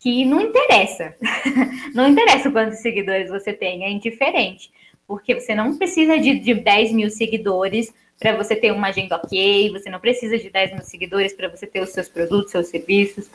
que 0.00 0.24
não 0.24 0.40
interessa. 0.40 1.14
não 1.94 2.08
interessa 2.08 2.50
quantos 2.50 2.80
seguidores 2.80 3.30
você 3.30 3.52
tem, 3.52 3.84
é 3.84 3.90
indiferente. 3.90 4.70
Porque 5.06 5.34
você 5.34 5.54
não 5.54 5.76
precisa 5.76 6.18
de, 6.18 6.38
de 6.38 6.54
10 6.54 6.92
mil 6.92 7.08
seguidores 7.08 7.92
para 8.18 8.36
você 8.36 8.56
ter 8.56 8.72
uma 8.72 8.88
agenda 8.88 9.16
ok, 9.16 9.70
você 9.70 9.88
não 9.90 10.00
precisa 10.00 10.38
de 10.38 10.50
10 10.50 10.72
mil 10.72 10.82
seguidores 10.82 11.32
para 11.32 11.48
você 11.48 11.66
ter 11.66 11.80
os 11.80 11.90
seus 11.90 12.08
produtos, 12.08 12.50
seus 12.50 12.68
serviços 12.68 13.30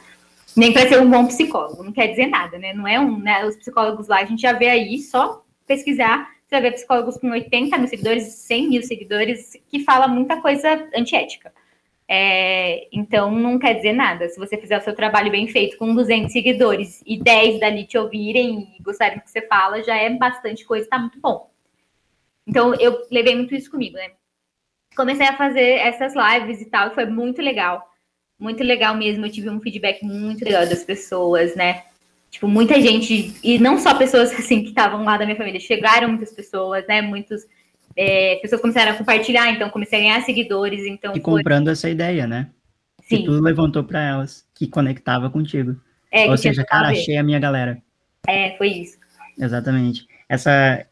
nem 0.55 0.73
para 0.73 0.89
ser 0.89 0.99
um 0.99 1.09
bom 1.09 1.27
psicólogo, 1.27 1.83
não 1.83 1.91
quer 1.91 2.07
dizer 2.07 2.25
nada, 2.25 2.57
né? 2.57 2.73
Não 2.73 2.87
é 2.87 2.99
um, 2.99 3.19
né? 3.19 3.45
Os 3.45 3.55
psicólogos 3.55 4.07
lá 4.07 4.17
a 4.19 4.25
gente 4.25 4.41
já 4.41 4.51
vê 4.51 4.67
aí 4.67 4.99
só 4.99 5.43
pesquisar, 5.69 6.27
você 6.47 6.55
vai 6.55 6.61
ver 6.63 6.71
psicólogos 6.71 7.17
com 7.17 7.29
80 7.29 7.77
mil 7.77 7.87
seguidores, 7.87 8.23
100 8.23 8.69
mil 8.69 8.81
seguidores, 8.81 9.55
que 9.69 9.83
fala 9.83 10.07
muita 10.07 10.41
coisa 10.41 10.89
antiética. 10.95 11.53
É, 12.07 12.87
então, 12.91 13.31
não 13.31 13.59
quer 13.59 13.75
dizer 13.75 13.93
nada. 13.93 14.27
Se 14.27 14.39
você 14.39 14.57
fizer 14.57 14.79
o 14.79 14.83
seu 14.83 14.95
trabalho 14.95 15.29
bem 15.29 15.47
feito 15.47 15.77
com 15.77 15.93
200 15.93 16.33
seguidores 16.33 17.03
e 17.05 17.21
10 17.21 17.59
dali 17.59 17.85
te 17.85 17.99
ouvirem 17.99 18.75
e 18.79 18.81
gostarem 18.81 19.19
do 19.19 19.23
que 19.23 19.29
você 19.29 19.43
fala, 19.43 19.83
já 19.83 19.95
é 19.95 20.09
bastante 20.09 20.65
coisa, 20.65 20.85
está 20.85 20.97
muito 20.97 21.19
bom. 21.19 21.51
Então, 22.47 22.73
eu 22.73 22.97
levei 23.11 23.35
muito 23.35 23.53
isso 23.53 23.69
comigo, 23.69 23.95
né? 23.95 24.13
Comecei 24.95 25.27
a 25.27 25.37
fazer 25.37 25.73
essas 25.73 26.15
lives 26.15 26.59
e 26.61 26.65
tal, 26.65 26.87
e 26.87 26.95
foi 26.95 27.05
muito 27.05 27.43
legal. 27.43 27.87
Muito 28.39 28.63
legal 28.63 28.95
mesmo. 28.95 29.23
Eu 29.23 29.31
tive 29.31 29.51
um 29.51 29.61
feedback 29.61 30.03
muito 30.03 30.43
legal 30.43 30.65
das 30.65 30.83
pessoas, 30.83 31.55
né? 31.55 31.83
Tipo, 32.29 32.47
muita 32.47 32.79
gente, 32.79 33.33
e 33.43 33.57
não 33.57 33.77
só 33.77 33.95
pessoas 33.95 34.31
assim 34.37 34.61
que 34.61 34.69
estavam 34.69 35.03
lá 35.03 35.17
da 35.17 35.25
minha 35.25 35.37
família, 35.37 35.59
chegaram 35.59 36.09
muitas 36.09 36.31
pessoas, 36.31 36.85
né? 36.87 37.01
Muitos 37.01 37.41
é, 37.95 38.35
pessoas 38.41 38.61
começaram 38.61 38.91
a 38.91 38.95
compartilhar, 38.95 39.51
então 39.51 39.69
comecei 39.69 39.99
a 39.99 40.01
ganhar 40.01 40.21
seguidores. 40.21 40.85
Então, 40.85 41.15
e 41.15 41.19
comprando 41.19 41.65
foi... 41.65 41.73
essa 41.73 41.89
ideia, 41.89 42.27
né? 42.27 42.49
Sim. 43.01 43.17
Que 43.17 43.23
tu 43.25 43.31
levantou 43.31 43.83
para 43.83 44.01
elas, 44.01 44.45
que 44.53 44.67
conectava 44.67 45.29
contigo. 45.29 45.75
É, 46.11 46.29
Ou 46.29 46.37
seja, 46.37 46.63
cara, 46.63 46.89
achei 46.89 47.17
a 47.17 47.23
minha 47.23 47.39
galera. 47.39 47.81
É, 48.27 48.55
foi 48.57 48.67
isso. 48.69 48.97
Exatamente. 49.37 50.07
Essa, 50.27 50.85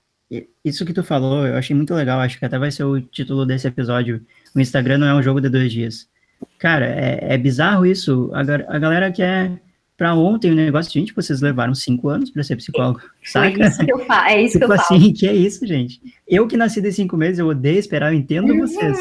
isso 0.63 0.85
que 0.85 0.93
tu 0.93 1.03
falou, 1.03 1.45
eu 1.45 1.55
achei 1.55 1.75
muito 1.75 1.93
legal, 1.93 2.19
acho 2.19 2.39
que 2.39 2.45
até 2.45 2.57
vai 2.57 2.71
ser 2.71 2.83
o 2.83 2.99
título 2.99 3.45
desse 3.45 3.67
episódio. 3.67 4.25
O 4.55 4.59
Instagram 4.59 4.97
não 4.97 5.07
é 5.07 5.13
um 5.13 5.21
jogo 5.21 5.39
de 5.39 5.49
dois 5.49 5.71
dias. 5.71 6.09
Cara, 6.57 6.85
é, 6.85 7.33
é 7.33 7.38
bizarro 7.38 7.85
isso. 7.85 8.31
A, 8.33 8.41
a 8.75 8.79
galera 8.79 9.12
quer 9.12 9.59
para 9.97 10.13
ontem 10.13 10.51
o 10.51 10.55
negócio, 10.55 10.93
gente, 10.93 11.13
vocês 11.13 11.41
levaram 11.41 11.73
cinco 11.73 12.07
anos 12.07 12.29
para 12.29 12.43
ser 12.43 12.55
psicólogo, 12.55 13.01
é, 13.01 13.27
saca? 13.27 13.63
É 13.63 13.67
isso 13.67 13.83
que 13.83 13.91
eu 13.91 14.05
falo, 14.05 14.27
é 14.27 14.41
isso 14.43 14.53
tipo 14.53 14.65
que 14.65 14.71
eu 14.71 14.75
assim, 14.75 14.99
falo. 14.99 15.13
que 15.17 15.27
é 15.27 15.33
isso, 15.33 15.65
gente. 15.65 15.99
Eu 16.27 16.47
que 16.47 16.55
nasci 16.55 16.79
de 16.79 16.91
cinco 16.91 17.17
meses, 17.17 17.39
eu 17.39 17.47
odeio 17.47 17.79
esperar, 17.79 18.13
eu 18.13 18.17
entendo 18.17 18.53
uhum. 18.53 18.60
vocês, 18.60 18.95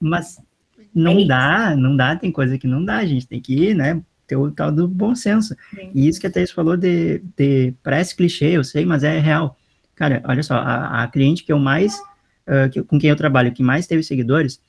mas 0.00 0.42
não 0.92 1.20
é 1.20 1.24
dá, 1.26 1.76
não 1.76 1.96
dá, 1.96 2.16
tem 2.16 2.32
coisa 2.32 2.58
que 2.58 2.66
não 2.66 2.84
dá, 2.84 2.96
a 2.96 3.06
gente 3.06 3.26
tem 3.26 3.40
que, 3.40 3.72
né, 3.72 4.02
ter 4.26 4.34
o 4.34 4.50
tal 4.50 4.72
do 4.72 4.88
bom 4.88 5.14
senso. 5.14 5.54
Sim. 5.72 5.92
E 5.94 6.08
isso 6.08 6.20
que 6.20 6.26
a 6.26 6.30
Thais 6.30 6.50
falou 6.50 6.76
de, 6.76 7.22
de 7.36 7.72
parece 7.80 8.16
clichê, 8.16 8.50
eu 8.50 8.64
sei, 8.64 8.84
mas 8.84 9.04
é 9.04 9.20
real. 9.20 9.56
Cara, 9.94 10.20
olha 10.24 10.42
só, 10.42 10.56
a, 10.56 11.04
a 11.04 11.06
cliente 11.06 11.44
que 11.44 11.52
eu 11.52 11.58
mais, 11.58 11.96
uh, 12.48 12.68
que, 12.68 12.82
com 12.82 12.98
quem 12.98 13.10
eu 13.10 13.16
trabalho, 13.16 13.52
que 13.52 13.62
mais 13.62 13.86
teve 13.86 14.02
seguidores, 14.02 14.60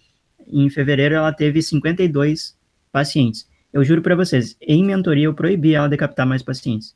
em 0.47 0.69
fevereiro 0.69 1.15
ela 1.15 1.33
teve 1.33 1.63
52 1.63 2.55
pacientes 2.91 3.47
eu 3.73 3.83
juro 3.83 4.01
para 4.01 4.15
vocês, 4.15 4.55
em 4.61 4.83
mentoria 4.83 5.25
eu 5.25 5.33
proibi 5.33 5.73
ela 5.73 5.89
de 5.89 5.97
captar 5.97 6.25
mais 6.25 6.43
pacientes. 6.43 6.95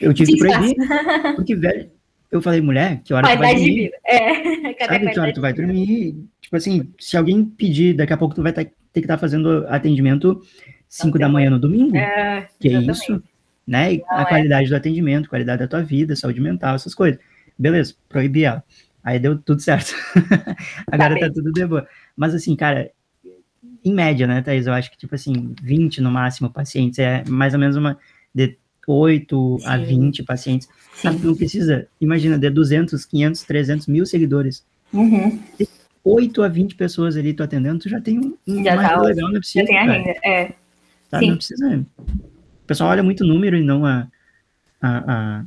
Eu 0.00 0.14
tive 0.14 0.32
que 0.32 0.38
proibir, 0.38 0.74
porque, 1.36 1.54
velho, 1.54 1.90
eu 2.32 2.42
falei, 2.42 2.60
mulher, 2.60 3.00
que 3.04 3.14
hora 3.14 3.26
vai 3.28 3.36
tu 3.36 3.40
vai 3.40 3.54
dormir? 3.54 3.90
É, 4.04 4.74
Sabe 4.86 5.10
que 5.12 5.20
hora 5.20 5.34
tu 5.34 5.40
vai 5.40 5.52
dormir? 5.52 6.16
Tipo 6.40 6.56
assim, 6.56 6.92
se 6.98 7.16
alguém 7.16 7.44
pedir, 7.44 7.94
daqui 7.94 8.12
a 8.12 8.16
pouco 8.16 8.34
tu 8.34 8.42
vai 8.42 8.52
ter, 8.52 8.64
ter 8.64 9.00
que 9.00 9.00
estar 9.00 9.14
tá 9.14 9.20
fazendo 9.20 9.64
atendimento 9.68 10.42
5 10.88 11.18
da 11.18 11.28
manhã 11.28 11.50
no 11.50 11.58
domingo. 11.58 11.96
É, 11.96 12.48
que 12.58 12.68
é 12.68 12.80
isso? 12.80 13.22
Né? 13.66 13.98
Não, 13.98 14.18
a 14.18 14.22
é. 14.22 14.24
qualidade 14.24 14.68
do 14.68 14.76
atendimento, 14.76 15.28
qualidade 15.28 15.60
da 15.60 15.68
tua 15.68 15.82
vida, 15.82 16.16
saúde 16.16 16.40
mental, 16.40 16.74
essas 16.74 16.94
coisas. 16.94 17.20
Beleza, 17.58 17.94
proibi 18.08 18.44
ela. 18.44 18.62
Aí 19.02 19.18
deu 19.18 19.38
tudo 19.38 19.60
certo. 19.60 19.94
Agora 20.90 21.14
tá, 21.18 21.26
tá 21.26 21.32
tudo 21.32 21.52
de 21.52 21.66
boa. 21.66 21.86
Mas 22.16 22.34
assim, 22.34 22.56
cara, 22.56 22.90
em 23.84 23.92
média, 23.92 24.26
né, 24.26 24.40
Thaís? 24.40 24.66
Eu 24.66 24.72
acho 24.72 24.90
que, 24.90 24.96
tipo 24.96 25.14
assim, 25.14 25.54
20 25.62 26.00
no 26.00 26.10
máximo 26.10 26.50
pacientes, 26.50 26.98
é 26.98 27.22
mais 27.28 27.52
ou 27.52 27.60
menos 27.60 27.76
uma 27.76 27.98
de 28.34 28.56
8 28.86 29.58
Sim. 29.60 29.66
a 29.66 29.76
20 29.76 30.22
pacientes. 30.22 30.68
Sabe, 30.94 31.24
não 31.24 31.34
precisa, 31.34 31.86
imagina, 32.00 32.38
de 32.38 32.48
200, 32.50 33.04
500, 33.04 33.42
300 33.42 33.86
mil 33.86 34.06
seguidores. 34.06 34.64
Uhum. 34.92 35.38
De 35.58 35.68
8 36.04 36.42
a 36.42 36.48
20 36.48 36.74
pessoas 36.76 37.16
ali 37.16 37.34
tu 37.34 37.42
atendendo, 37.42 37.80
tu 37.80 37.88
já 37.88 38.00
tem 38.00 38.18
um, 38.18 38.36
um 38.46 38.64
já 38.64 38.76
tá, 38.76 39.00
legal, 39.00 39.30
não 39.30 39.40
precisa. 39.40 39.60
Já 39.60 39.66
tem 39.66 39.78
a 39.78 39.82
renda, 39.84 40.14
é. 40.22 40.52
Tá, 41.10 41.18
Sim. 41.18 41.30
Não 41.30 41.36
precisa. 41.36 41.86
O 41.98 42.66
pessoal 42.66 42.90
olha 42.90 43.02
muito 43.02 43.24
o 43.24 43.26
número 43.26 43.56
e 43.56 43.62
não 43.62 43.84
a, 43.84 44.08
a, 44.80 45.12
a, 45.12 45.44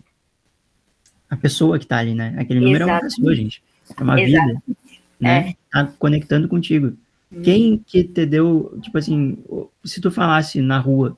a 1.30 1.38
pessoa 1.38 1.78
que 1.78 1.86
tá 1.86 1.97
ali, 1.97 2.13
né? 2.13 2.36
Aquele 2.38 2.60
número 2.60 2.84
Exatamente. 2.84 2.89
é 2.89 3.06
uma 3.06 3.10
pessoa, 3.10 3.36
gente. 3.36 3.63
É 3.97 4.04
uma 4.04 4.21
Exatamente. 4.21 4.63
vida. 4.67 4.78
Né? 5.19 5.50
É. 5.50 5.56
Tá 5.71 5.93
conectando 5.97 6.47
contigo. 6.47 6.97
Quem 7.44 7.78
que 7.78 8.04
te 8.04 8.26
deu, 8.26 8.78
tipo 8.82 8.98
assim, 8.98 9.38
se 9.84 10.00
tu 10.00 10.10
falasse 10.10 10.62
na 10.62 10.80
rua, 10.80 11.18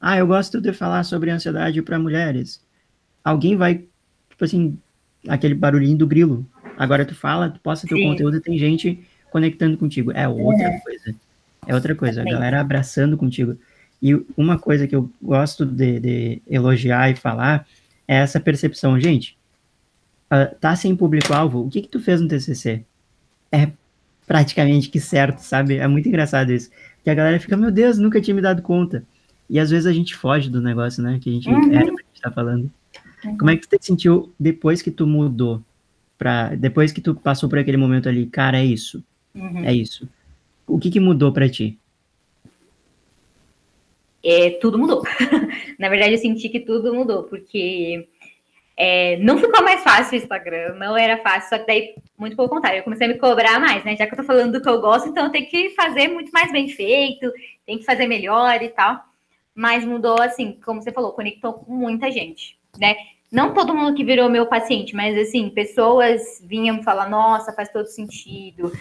ah, 0.00 0.16
eu 0.16 0.26
gosto 0.26 0.60
de 0.60 0.72
falar 0.72 1.04
sobre 1.04 1.30
ansiedade 1.30 1.82
para 1.82 1.98
mulheres, 1.98 2.64
alguém 3.22 3.56
vai, 3.56 3.84
tipo 4.30 4.44
assim, 4.44 4.78
aquele 5.28 5.54
barulhinho 5.54 5.98
do 5.98 6.06
grilo. 6.06 6.46
Agora 6.78 7.04
tu 7.04 7.14
fala, 7.14 7.50
tu 7.50 7.60
posta 7.60 7.86
teu 7.86 7.98
Sim. 7.98 8.08
conteúdo 8.08 8.38
e 8.38 8.40
tem 8.40 8.58
gente 8.58 9.04
conectando 9.30 9.76
contigo. 9.76 10.12
É 10.12 10.26
outra 10.26 10.68
é. 10.68 10.80
coisa. 10.80 11.14
É 11.66 11.74
outra 11.74 11.94
coisa. 11.94 12.22
A 12.22 12.24
galera 12.24 12.60
abraçando 12.60 13.18
contigo. 13.18 13.58
E 14.02 14.14
uma 14.34 14.58
coisa 14.58 14.86
que 14.86 14.96
eu 14.96 15.10
gosto 15.20 15.66
de, 15.66 16.00
de 16.00 16.42
elogiar 16.48 17.10
e 17.10 17.16
falar 17.16 17.66
é 18.08 18.16
essa 18.16 18.40
percepção. 18.40 18.98
Gente, 18.98 19.36
uh, 20.32 20.54
tá 20.58 20.74
sem 20.74 20.96
público-alvo, 20.96 21.66
o 21.66 21.68
que 21.68 21.82
que 21.82 21.88
tu 21.88 22.00
fez 22.00 22.18
no 22.18 22.28
TCC? 22.28 22.82
É 23.52 23.70
praticamente 24.30 24.88
que 24.88 25.00
certo, 25.00 25.40
sabe? 25.40 25.78
É 25.78 25.88
muito 25.88 26.08
engraçado 26.08 26.52
isso. 26.52 26.70
Que 27.02 27.10
a 27.10 27.14
galera 27.14 27.40
fica, 27.40 27.56
meu 27.56 27.72
Deus, 27.72 27.98
nunca 27.98 28.20
tinha 28.20 28.32
me 28.32 28.40
dado 28.40 28.62
conta. 28.62 29.04
E 29.48 29.58
às 29.58 29.70
vezes 29.70 29.86
a 29.88 29.92
gente 29.92 30.14
foge 30.14 30.48
do 30.48 30.62
negócio, 30.62 31.02
né? 31.02 31.18
Que 31.20 31.30
a 31.30 31.32
gente 31.32 31.48
uhum. 31.48 31.72
era 31.72 31.86
pra 31.86 32.04
gente 32.04 32.14
estar 32.14 32.28
tá 32.28 32.34
falando. 32.36 32.70
Uhum. 33.24 33.36
Como 33.36 33.50
é 33.50 33.56
que 33.56 33.66
tu 33.66 33.76
te 33.76 33.84
sentiu 33.84 34.32
depois 34.38 34.82
que 34.82 34.92
tu 34.92 35.04
mudou? 35.04 35.60
Pra, 36.16 36.54
depois 36.54 36.92
que 36.92 37.00
tu 37.00 37.12
passou 37.12 37.48
por 37.48 37.58
aquele 37.58 37.76
momento 37.76 38.08
ali, 38.08 38.24
cara, 38.24 38.60
é 38.60 38.64
isso. 38.64 39.02
Uhum. 39.34 39.64
É 39.64 39.74
isso. 39.74 40.08
O 40.64 40.78
que, 40.78 40.92
que 40.92 41.00
mudou 41.00 41.32
para 41.32 41.48
ti? 41.48 41.76
É, 44.22 44.50
tudo 44.60 44.78
mudou. 44.78 45.02
Na 45.76 45.88
verdade, 45.88 46.12
eu 46.12 46.18
senti 46.18 46.48
que 46.48 46.60
tudo 46.60 46.94
mudou, 46.94 47.24
porque 47.24 48.06
é, 48.76 49.16
não 49.18 49.38
ficou 49.38 49.62
mais 49.62 49.82
fácil 49.82 50.18
o 50.18 50.22
Instagram, 50.22 50.74
não 50.74 50.96
era 50.96 51.18
fácil, 51.18 51.48
só 51.50 51.58
que 51.58 51.66
daí, 51.66 51.94
muito 52.18 52.36
pelo 52.36 52.48
contrário, 52.48 52.78
eu 52.78 52.84
comecei 52.84 53.06
a 53.06 53.10
me 53.10 53.18
cobrar 53.18 53.60
mais, 53.60 53.84
né? 53.84 53.96
Já 53.96 54.06
que 54.06 54.12
eu 54.14 54.18
tô 54.18 54.24
falando 54.24 54.52
do 54.52 54.62
que 54.62 54.68
eu 54.68 54.80
gosto, 54.80 55.08
então 55.08 55.24
eu 55.24 55.30
tenho 55.30 55.48
que 55.48 55.70
fazer 55.70 56.08
muito 56.08 56.30
mais 56.32 56.50
bem 56.50 56.68
feito, 56.68 57.30
tem 57.66 57.78
que 57.78 57.84
fazer 57.84 58.06
melhor 58.06 58.62
e 58.62 58.68
tal. 58.68 59.00
Mas 59.54 59.84
mudou, 59.84 60.20
assim, 60.20 60.58
como 60.64 60.82
você 60.82 60.92
falou, 60.92 61.12
conectou 61.12 61.52
com 61.52 61.72
muita 61.72 62.10
gente, 62.10 62.58
né? 62.78 62.96
não 63.30 63.54
todo 63.54 63.74
mundo 63.74 63.94
que 63.94 64.04
virou 64.04 64.28
meu 64.28 64.46
paciente, 64.46 64.94
mas 64.94 65.16
assim, 65.16 65.50
pessoas 65.50 66.42
vinham 66.44 66.82
falar, 66.82 67.08
nossa, 67.08 67.52
faz 67.52 67.68
todo 67.68 67.86
sentido. 67.86 68.72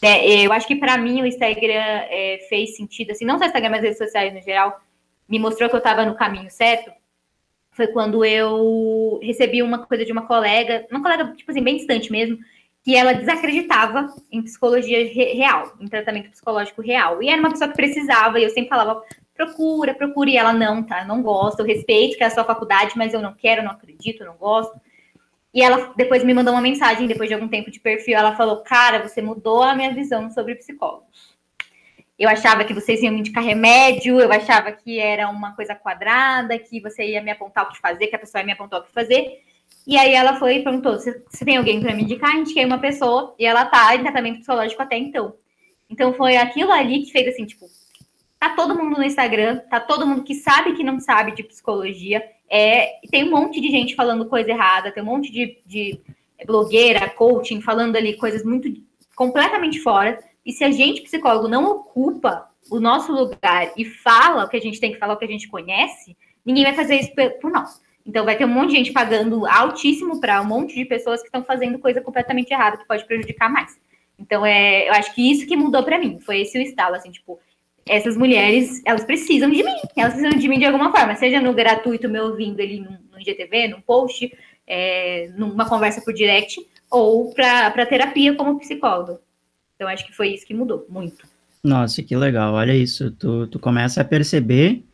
É, 0.00 0.46
eu 0.46 0.52
acho 0.52 0.66
que 0.66 0.76
para 0.76 0.96
mim 0.96 1.20
o 1.20 1.26
Instagram 1.26 1.74
é, 2.08 2.44
fez 2.48 2.76
sentido, 2.76 3.10
assim, 3.12 3.24
não 3.24 3.36
só 3.38 3.44
o 3.44 3.46
Instagram, 3.46 3.70
mas 3.70 3.80
as 3.80 3.84
redes 3.84 3.98
sociais 3.98 4.32
no 4.32 4.40
geral, 4.40 4.80
me 5.28 5.38
mostrou 5.38 5.68
que 5.68 5.74
eu 5.74 5.78
estava 5.78 6.04
no 6.06 6.16
caminho 6.16 6.50
certo. 6.50 6.90
Foi 7.72 7.86
quando 7.86 8.24
eu 8.24 9.18
recebi 9.22 9.62
uma 9.62 9.78
coisa 9.78 10.04
de 10.04 10.12
uma 10.12 10.26
colega, 10.26 10.86
uma 10.90 11.02
colega, 11.02 11.32
tipo 11.34 11.50
assim, 11.50 11.62
bem 11.62 11.76
distante 11.76 12.12
mesmo, 12.12 12.38
que 12.84 12.94
ela 12.94 13.12
desacreditava 13.14 14.12
em 14.30 14.42
psicologia 14.42 15.06
real, 15.12 15.72
em 15.80 15.88
tratamento 15.88 16.30
psicológico 16.30 16.82
real. 16.82 17.22
E 17.22 17.28
era 17.28 17.40
uma 17.40 17.50
pessoa 17.50 17.68
que 17.68 17.76
precisava, 17.76 18.38
e 18.38 18.44
eu 18.44 18.50
sempre 18.50 18.68
falava, 18.68 19.02
procura, 19.34 19.94
procura, 19.94 20.30
e 20.30 20.36
ela 20.36 20.52
não, 20.52 20.82
tá? 20.82 21.04
Não 21.04 21.22
gosta, 21.22 21.62
eu 21.62 21.66
respeito 21.66 22.16
que 22.16 22.24
é 22.24 22.26
a 22.26 22.30
sua 22.30 22.44
faculdade, 22.44 22.92
mas 22.96 23.14
eu 23.14 23.22
não 23.22 23.34
quero, 23.34 23.62
não 23.62 23.70
acredito, 23.70 24.24
não 24.24 24.34
gosto. 24.34 24.78
E 25.54 25.62
ela 25.62 25.92
depois 25.96 26.24
me 26.24 26.34
mandou 26.34 26.54
uma 26.54 26.62
mensagem, 26.62 27.06
depois 27.06 27.28
de 27.28 27.34
algum 27.34 27.48
tempo 27.48 27.70
de 27.70 27.78
perfil, 27.78 28.16
ela 28.16 28.34
falou: 28.34 28.62
Cara, 28.62 29.06
você 29.06 29.20
mudou 29.20 29.62
a 29.62 29.74
minha 29.74 29.92
visão 29.92 30.30
sobre 30.30 30.54
psicólogos. 30.54 31.31
Eu 32.18 32.28
achava 32.28 32.64
que 32.64 32.74
vocês 32.74 33.02
iam 33.02 33.12
me 33.12 33.20
indicar 33.20 33.42
remédio, 33.42 34.20
eu 34.20 34.32
achava 34.32 34.70
que 34.70 34.98
era 34.98 35.28
uma 35.28 35.54
coisa 35.56 35.74
quadrada, 35.74 36.58
que 36.58 36.80
você 36.80 37.04
ia 37.04 37.22
me 37.22 37.30
apontar 37.30 37.64
o 37.64 37.72
que 37.72 37.80
fazer, 37.80 38.06
que 38.06 38.16
a 38.16 38.18
pessoa 38.18 38.40
ia 38.40 38.46
me 38.46 38.52
apontar 38.52 38.80
o 38.80 38.84
que 38.84 38.92
fazer. 38.92 39.42
E 39.86 39.96
aí 39.96 40.12
ela 40.12 40.38
foi 40.38 40.56
e 40.56 40.64
perguntou: 40.64 40.98
se, 40.98 41.12
tem 41.44 41.56
alguém 41.56 41.80
para 41.80 41.94
me 41.94 42.02
indicar? 42.02 42.36
Indiquei 42.36 42.64
uma 42.64 42.78
pessoa 42.78 43.34
e 43.38 43.44
ela 43.44 43.64
tá 43.64 43.94
em 43.96 44.02
tratamento 44.02 44.38
psicológico 44.38 44.82
até 44.82 44.96
então. 44.96 45.34
Então 45.90 46.14
foi 46.14 46.36
aquilo 46.36 46.70
ali 46.70 47.02
que 47.02 47.12
fez 47.12 47.28
assim, 47.28 47.44
tipo, 47.44 47.66
tá 48.38 48.50
todo 48.50 48.74
mundo 48.74 48.96
no 48.96 49.04
Instagram, 49.04 49.58
tá 49.70 49.80
todo 49.80 50.06
mundo 50.06 50.22
que 50.22 50.34
sabe 50.34 50.74
que 50.74 50.84
não 50.84 51.00
sabe 51.00 51.32
de 51.32 51.42
psicologia. 51.42 52.22
É, 52.48 53.00
tem 53.10 53.24
um 53.24 53.30
monte 53.30 53.60
de 53.60 53.70
gente 53.70 53.94
falando 53.94 54.26
coisa 54.26 54.50
errada, 54.50 54.92
tem 54.92 55.02
um 55.02 55.06
monte 55.06 55.30
de, 55.30 55.58
de 55.66 56.00
blogueira, 56.46 57.08
coaching, 57.10 57.60
falando 57.60 57.96
ali 57.96 58.16
coisas 58.16 58.44
muito 58.44 58.72
completamente 59.14 59.80
fora. 59.80 60.18
E 60.44 60.52
se 60.52 60.64
a 60.64 60.70
gente, 60.70 61.02
psicólogo, 61.02 61.48
não 61.48 61.64
ocupa 61.70 62.48
o 62.70 62.80
nosso 62.80 63.12
lugar 63.12 63.72
e 63.76 63.84
fala 63.84 64.44
o 64.44 64.48
que 64.48 64.56
a 64.56 64.60
gente 64.60 64.80
tem 64.80 64.92
que 64.92 64.98
falar, 64.98 65.14
o 65.14 65.16
que 65.16 65.24
a 65.24 65.28
gente 65.28 65.48
conhece, 65.48 66.16
ninguém 66.44 66.64
vai 66.64 66.74
fazer 66.74 66.96
isso 66.96 67.12
por 67.40 67.50
nós. 67.50 67.80
Então 68.04 68.24
vai 68.24 68.36
ter 68.36 68.44
um 68.44 68.48
monte 68.48 68.70
de 68.70 68.76
gente 68.76 68.92
pagando 68.92 69.46
altíssimo 69.46 70.20
para 70.20 70.40
um 70.40 70.46
monte 70.46 70.74
de 70.74 70.84
pessoas 70.84 71.20
que 71.20 71.28
estão 71.28 71.44
fazendo 71.44 71.78
coisa 71.78 72.00
completamente 72.00 72.50
errada 72.50 72.76
que 72.76 72.86
pode 72.86 73.06
prejudicar 73.06 73.48
mais. 73.48 73.78
Então 74.18 74.44
é, 74.44 74.88
eu 74.88 74.92
acho 74.92 75.14
que 75.14 75.30
isso 75.30 75.46
que 75.46 75.56
mudou 75.56 75.82
para 75.82 75.98
mim, 75.98 76.18
foi 76.20 76.40
esse 76.40 76.58
o 76.58 76.62
estalo 76.62 76.96
assim, 76.96 77.10
tipo, 77.10 77.38
essas 77.86 78.16
mulheres, 78.16 78.82
elas 78.84 79.04
precisam 79.04 79.50
de 79.50 79.62
mim, 79.62 79.74
elas 79.96 80.14
precisam 80.14 80.38
de 80.38 80.48
mim 80.48 80.58
de 80.58 80.64
alguma 80.64 80.90
forma, 80.92 81.14
seja 81.16 81.40
no 81.40 81.52
gratuito 81.52 82.08
me 82.08 82.20
ouvindo 82.20 82.60
ali 82.60 82.80
no, 82.80 82.90
no 83.10 83.20
IGTV, 83.20 83.68
num 83.68 83.80
post, 83.80 84.32
é, 84.66 85.30
numa 85.36 85.68
conversa 85.68 86.00
por 86.00 86.12
direct, 86.12 86.60
ou 86.90 87.32
para 87.32 87.86
terapia 87.86 88.34
como 88.34 88.58
psicólogo. 88.58 89.18
Então 89.82 89.90
acho 89.90 90.06
que 90.06 90.14
foi 90.14 90.28
isso 90.28 90.46
que 90.46 90.54
mudou 90.54 90.86
muito. 90.88 91.26
Nossa, 91.64 92.04
que 92.04 92.16
legal, 92.16 92.54
olha 92.54 92.72
isso, 92.72 93.10
tu, 93.10 93.48
tu 93.48 93.58
começa 93.58 94.00
a 94.00 94.04
perceber 94.04 94.84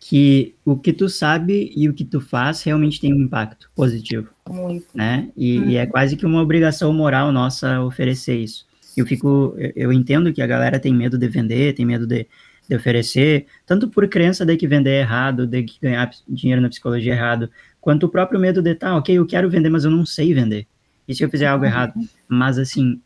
que 0.00 0.56
o 0.64 0.76
que 0.76 0.92
tu 0.92 1.08
sabe 1.08 1.72
e 1.76 1.88
o 1.88 1.94
que 1.94 2.04
tu 2.04 2.20
faz 2.20 2.60
realmente 2.64 3.00
tem 3.00 3.14
um 3.14 3.20
impacto 3.20 3.70
positivo. 3.72 4.30
Muito. 4.50 4.86
Né? 4.92 5.30
E, 5.36 5.58
e, 5.58 5.76
é 5.76 5.84
uhum. 5.84 5.90
quase 5.90 6.16
que 6.16 6.26
uma 6.26 6.42
obrigação 6.42 6.92
moral 6.92 7.30
nossa 7.30 7.80
oferecer 7.82 8.36
isso. 8.36 8.66
Eu 8.96 9.06
fico, 9.06 9.54
eu 9.76 9.92
entendo 9.92 10.32
que 10.32 10.42
a 10.42 10.46
galera 10.46 10.80
tem 10.80 10.92
medo 10.92 11.16
de 11.16 11.28
vender, 11.28 11.74
tem 11.74 11.86
medo 11.86 12.04
de, 12.04 12.26
de 12.68 12.74
oferecer, 12.74 13.46
tanto 13.64 13.86
por 13.86 14.08
crença 14.08 14.44
de 14.44 14.56
que 14.56 14.66
vender 14.66 14.90
é 14.90 15.00
errado, 15.02 15.46
de 15.46 15.62
que 15.62 15.78
ganhar 15.80 16.10
dinheiro 16.28 16.60
na 16.60 16.68
psicologia 16.68 17.12
é 17.12 17.16
errado, 17.16 17.48
quanto 17.80 18.06
o 18.06 18.08
próprio 18.08 18.40
medo 18.40 18.60
de, 18.60 18.74
tá, 18.74 18.96
ok, 18.96 19.16
eu 19.16 19.24
quero 19.24 19.48
vender, 19.48 19.70
mas 19.70 19.84
eu 19.84 19.90
não 19.92 20.04
sei 20.04 20.34
vender. 20.34 20.66
E 21.06 21.14
se 21.14 21.22
eu 21.22 21.30
fizer 21.30 21.46
algo 21.46 21.64
uhum. 21.64 21.70
errado? 21.70 21.94
Mas 22.28 22.58
assim, 22.58 23.00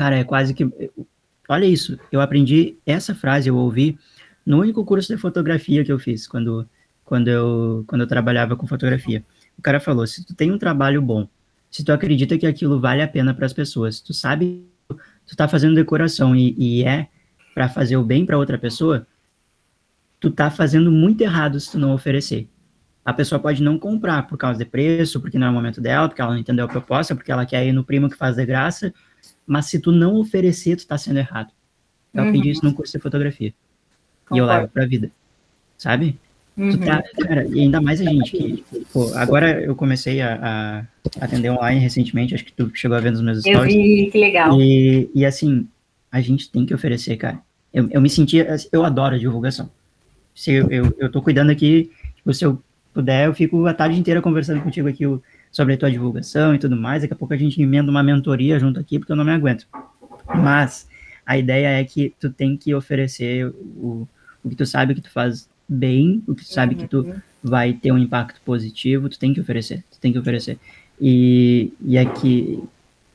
cara, 0.00 0.16
é 0.16 0.24
quase 0.24 0.54
que. 0.54 0.66
Olha 1.46 1.66
isso, 1.66 1.98
eu 2.10 2.22
aprendi 2.22 2.78
essa 2.86 3.14
frase, 3.14 3.50
eu 3.50 3.56
ouvi 3.56 3.98
no 4.46 4.58
único 4.58 4.82
curso 4.82 5.14
de 5.14 5.20
fotografia 5.20 5.84
que 5.84 5.92
eu 5.92 5.98
fiz, 5.98 6.26
quando, 6.26 6.66
quando, 7.04 7.28
eu, 7.28 7.84
quando 7.86 8.00
eu 8.00 8.06
trabalhava 8.06 8.56
com 8.56 8.66
fotografia. 8.66 9.22
O 9.58 9.60
cara 9.60 9.78
falou: 9.78 10.06
se 10.06 10.24
tu 10.24 10.34
tem 10.34 10.50
um 10.50 10.56
trabalho 10.56 11.02
bom, 11.02 11.28
se 11.70 11.84
tu 11.84 11.92
acredita 11.92 12.38
que 12.38 12.46
aquilo 12.46 12.80
vale 12.80 13.02
a 13.02 13.08
pena 13.08 13.34
para 13.34 13.44
as 13.44 13.52
pessoas, 13.52 14.00
tu 14.00 14.14
sabe, 14.14 14.64
tu 15.26 15.36
tá 15.36 15.46
fazendo 15.46 15.74
decoração 15.74 16.34
e, 16.34 16.54
e 16.56 16.82
é 16.82 17.08
para 17.54 17.68
fazer 17.68 17.98
o 17.98 18.02
bem 18.02 18.24
para 18.24 18.38
outra 18.38 18.56
pessoa, 18.56 19.06
tu 20.18 20.30
tá 20.30 20.50
fazendo 20.50 20.90
muito 20.90 21.20
errado 21.20 21.60
se 21.60 21.72
tu 21.72 21.78
não 21.78 21.92
oferecer. 21.92 22.48
A 23.04 23.12
pessoa 23.12 23.38
pode 23.38 23.62
não 23.62 23.78
comprar 23.78 24.26
por 24.26 24.38
causa 24.38 24.58
de 24.58 24.64
preço, 24.64 25.20
porque 25.20 25.38
não 25.38 25.48
é 25.48 25.50
o 25.50 25.52
momento 25.52 25.78
dela, 25.78 26.08
porque 26.08 26.22
ela 26.22 26.30
não 26.30 26.38
entendeu 26.38 26.64
a 26.64 26.68
proposta, 26.68 27.14
porque 27.14 27.30
ela 27.30 27.44
quer 27.44 27.66
ir 27.66 27.72
no 27.72 27.84
primo 27.84 28.08
que 28.08 28.16
faz 28.16 28.36
de 28.36 28.46
graça, 28.46 28.94
mas 29.46 29.66
se 29.66 29.78
tu 29.78 29.90
não 29.92 30.16
oferecer, 30.16 30.76
tu 30.76 30.86
tá 30.86 30.96
sendo 30.96 31.18
errado. 31.18 31.50
Eu 32.14 32.22
uhum. 32.22 32.28
aprendi 32.28 32.50
isso 32.50 32.64
num 32.64 32.72
curso 32.72 32.96
de 32.96 33.02
fotografia. 33.02 33.52
Concordo. 34.28 34.36
E 34.36 34.38
eu 34.38 34.46
levo 34.46 34.68
pra 34.68 34.86
vida. 34.86 35.10
Sabe? 35.76 36.18
Uhum. 36.56 36.76
Tá, 36.78 37.02
cara, 37.22 37.46
e 37.48 37.60
ainda 37.60 37.80
mais 37.80 38.00
a 38.00 38.04
gente 38.04 38.36
que, 38.36 38.64
pô, 38.92 39.12
agora 39.14 39.62
eu 39.62 39.74
comecei 39.74 40.20
a, 40.20 40.38
a, 41.18 41.24
atender 41.24 41.50
online 41.50 41.80
recentemente, 41.80 42.34
acho 42.34 42.44
que 42.44 42.52
tu 42.52 42.70
chegou 42.74 42.96
a 42.96 43.00
ver 43.00 43.12
nos 43.12 43.22
meus 43.22 43.40
stories. 43.40 43.74
Eu 43.74 43.80
vi, 43.82 44.10
que 44.10 44.18
legal. 44.18 44.60
E, 44.60 45.10
e 45.14 45.24
assim, 45.24 45.66
a 46.12 46.20
gente 46.20 46.50
tem 46.50 46.66
que 46.66 46.74
oferecer, 46.74 47.16
cara. 47.16 47.40
Eu, 47.72 47.88
eu 47.90 48.00
me 48.00 48.10
senti, 48.10 48.44
eu 48.70 48.84
adoro 48.84 49.14
a 49.14 49.18
divulgação. 49.18 49.70
Se 50.34 50.52
eu, 50.52 50.70
eu, 50.70 50.94
eu 50.98 51.10
tô 51.10 51.22
cuidando 51.22 51.50
aqui, 51.50 51.90
tipo, 52.16 52.34
se 52.34 52.44
eu 52.44 52.60
puder, 52.92 53.26
eu 53.26 53.34
fico 53.34 53.66
a 53.66 53.72
tarde 53.72 53.98
inteira 53.98 54.20
conversando 54.20 54.60
contigo 54.60 54.88
aqui 54.88 55.06
sobre 55.50 55.74
a 55.74 55.76
tua 55.76 55.90
divulgação 55.90 56.54
e 56.54 56.58
tudo 56.58 56.76
mais. 56.76 57.02
Daqui 57.02 57.14
a 57.14 57.16
pouco 57.16 57.34
a 57.34 57.36
gente 57.36 57.60
emenda 57.60 57.90
uma 57.90 58.02
mentoria 58.02 58.58
junto 58.58 58.78
aqui, 58.78 58.98
porque 58.98 59.12
eu 59.12 59.16
não 59.16 59.24
me 59.24 59.32
aguento. 59.32 59.66
Mas 60.26 60.88
a 61.26 61.36
ideia 61.36 61.80
é 61.80 61.84
que 61.84 62.14
tu 62.18 62.30
tem 62.30 62.56
que 62.56 62.74
oferecer 62.74 63.46
o, 63.46 64.08
o 64.42 64.48
que 64.48 64.56
tu 64.56 64.66
sabe 64.66 64.94
que 64.94 65.00
tu 65.00 65.10
faz 65.10 65.48
bem, 65.68 66.22
o 66.26 66.34
que 66.34 66.44
tu 66.44 66.52
sabe 66.52 66.74
que 66.74 66.86
tu 66.86 67.00
uhum. 67.00 67.14
vai 67.42 67.72
ter 67.72 67.92
um 67.92 67.98
impacto 67.98 68.40
positivo, 68.44 69.08
tu 69.08 69.18
tem 69.18 69.32
que 69.32 69.40
oferecer, 69.40 69.84
tu 69.90 70.00
tem 70.00 70.12
que 70.12 70.18
oferecer. 70.18 70.58
E, 71.00 71.72
e 71.80 71.96
é 71.96 72.04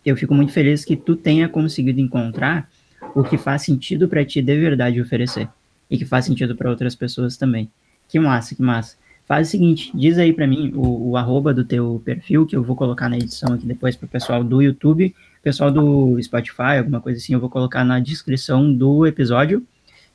eu 0.05 0.15
fico 0.15 0.33
muito 0.33 0.51
feliz 0.51 0.85
que 0.85 0.95
tu 0.95 1.15
tenha 1.15 1.49
conseguido 1.49 1.99
encontrar 1.99 2.69
o 3.13 3.23
que 3.23 3.37
faz 3.37 3.63
sentido 3.63 4.07
para 4.07 4.23
ti 4.23 4.41
de 4.41 4.59
verdade 4.59 5.01
oferecer 5.01 5.49
e 5.89 5.97
que 5.97 6.05
faz 6.05 6.25
sentido 6.25 6.55
para 6.55 6.69
outras 6.69 6.95
pessoas 6.95 7.37
também. 7.37 7.69
Que 8.07 8.19
massa, 8.19 8.55
que 8.55 8.61
massa. 8.61 8.97
Faz 9.27 9.47
o 9.47 9.51
seguinte, 9.51 9.91
diz 9.95 10.19
aí 10.19 10.31
para 10.31 10.45
mim 10.45 10.71
o, 10.75 11.09
o, 11.09 11.17
arroba 11.17 11.51
do 11.51 11.65
teu 11.65 12.01
perfil, 12.05 12.45
que 12.45 12.55
eu 12.55 12.63
vou 12.63 12.75
colocar 12.75 13.09
na 13.09 13.17
edição 13.17 13.53
aqui 13.53 13.65
depois 13.65 13.95
pro 13.95 14.07
pessoal 14.07 14.43
do 14.43 14.61
YouTube, 14.61 15.15
pessoal 15.41 15.71
do 15.71 16.21
Spotify, 16.21 16.77
alguma 16.77 17.01
coisa 17.01 17.17
assim, 17.17 17.33
eu 17.33 17.39
vou 17.39 17.49
colocar 17.49 17.83
na 17.83 17.99
descrição 17.99 18.71
do 18.71 19.05
episódio. 19.07 19.65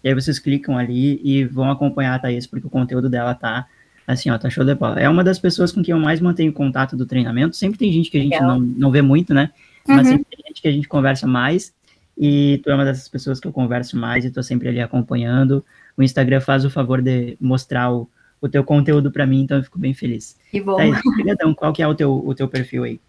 E 0.03 0.09
aí 0.09 0.15
vocês 0.15 0.39
clicam 0.39 0.79
ali 0.79 1.21
e 1.25 1.45
vão 1.45 1.71
acompanhar 1.71 2.15
a 2.15 2.19
Thaís, 2.19 2.47
porque 2.47 2.67
o 2.67 2.71
conteúdo 2.71 3.09
dela 3.09 3.35
tá 3.35 3.67
assim, 4.07 4.31
ó, 4.31 4.39
tá 4.39 4.49
show 4.49 4.65
de 4.65 4.75
bola. 4.75 5.01
É 5.01 5.09
uma 5.09 5.23
das 5.23 5.39
pessoas 5.39 5.73
com 5.73 5.83
quem 5.83 5.93
eu 5.93 5.99
mais 5.99 6.21
mantenho 6.21 6.53
contato 6.53 6.97
do 6.97 7.07
treinamento. 7.07 7.57
Sempre 7.57 7.79
tem 7.79 7.93
gente 7.93 8.11
que 8.11 8.19
a 8.19 8.21
gente 8.21 8.41
não, 8.41 8.59
não 8.59 8.91
vê 8.91 9.03
muito, 9.03 9.35
né? 9.35 9.51
Uhum. 9.89 9.97
Mas 9.97 10.09
sempre 10.09 10.25
tem 10.25 10.45
gente 10.49 10.63
que 10.63 10.69
a 10.69 10.73
gente 10.73 10.89
conversa 10.89 11.27
mais. 11.27 11.73
E 12.17 12.61
tu 12.63 12.71
é 12.71 12.75
uma 12.75 12.85
dessas 12.85 13.09
pessoas 13.09 13.41
que 13.41 13.47
eu 13.47 13.53
converso 13.53 13.97
mais 13.97 14.25
e 14.25 14.31
tô 14.31 14.43
sempre 14.43 14.69
ali 14.69 14.81
acompanhando. 14.81 15.65
O 15.97 16.03
Instagram 16.03 16.41
faz 16.41 16.65
o 16.65 16.71
favor 16.71 17.01
de 17.01 17.37
mostrar 17.41 17.93
o, 17.93 18.09
o 18.41 18.49
teu 18.49 18.65
conteúdo 18.65 19.13
para 19.13 19.27
mim, 19.27 19.43
então 19.43 19.59
eu 19.59 19.65
fico 19.65 19.79
bem 19.79 19.93
feliz. 19.93 20.39
Que 20.51 20.61
bom. 20.61 20.77
Thaís, 20.77 21.05
obrigadão. 21.05 21.55
Qual 21.55 21.73
que 21.73 21.83
é 21.83 21.87
o 21.87 21.95
teu, 21.95 22.13
o 22.13 22.35
teu 22.35 22.49
perfil 22.49 22.85
aí? 22.85 23.01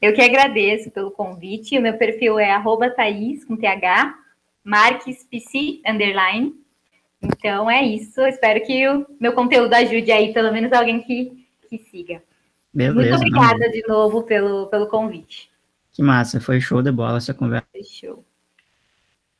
Eu 0.00 0.12
que 0.14 0.20
agradeço 0.20 0.90
pelo 0.90 1.10
convite. 1.10 1.78
O 1.78 1.82
meu 1.82 1.94
perfil 1.94 2.38
é 2.38 2.52
arroba 2.52 2.90
Thaís, 2.90 3.44
com 3.44 3.56
TH, 3.56 4.14
Marques 4.62 5.24
PC 5.24 5.80
underline. 5.86 6.54
Então 7.20 7.70
é 7.70 7.82
isso. 7.82 8.20
Eu 8.20 8.28
espero 8.28 8.64
que 8.64 8.88
o 8.88 9.06
meu 9.18 9.32
conteúdo 9.32 9.74
ajude 9.74 10.12
aí, 10.12 10.32
pelo 10.32 10.52
menos 10.52 10.72
alguém 10.72 11.00
que, 11.00 11.46
que 11.68 11.78
siga. 11.78 12.22
Beleza, 12.72 12.94
Muito 12.94 13.14
obrigada 13.14 13.64
não. 13.64 13.70
de 13.70 13.88
novo 13.88 14.22
pelo, 14.22 14.66
pelo 14.66 14.86
convite. 14.86 15.50
Que 15.92 16.02
massa, 16.02 16.40
foi 16.40 16.60
show 16.60 16.82
de 16.82 16.92
bola 16.92 17.16
essa 17.16 17.32
conversa. 17.32 17.66
Foi 17.72 17.82
show. 17.82 18.24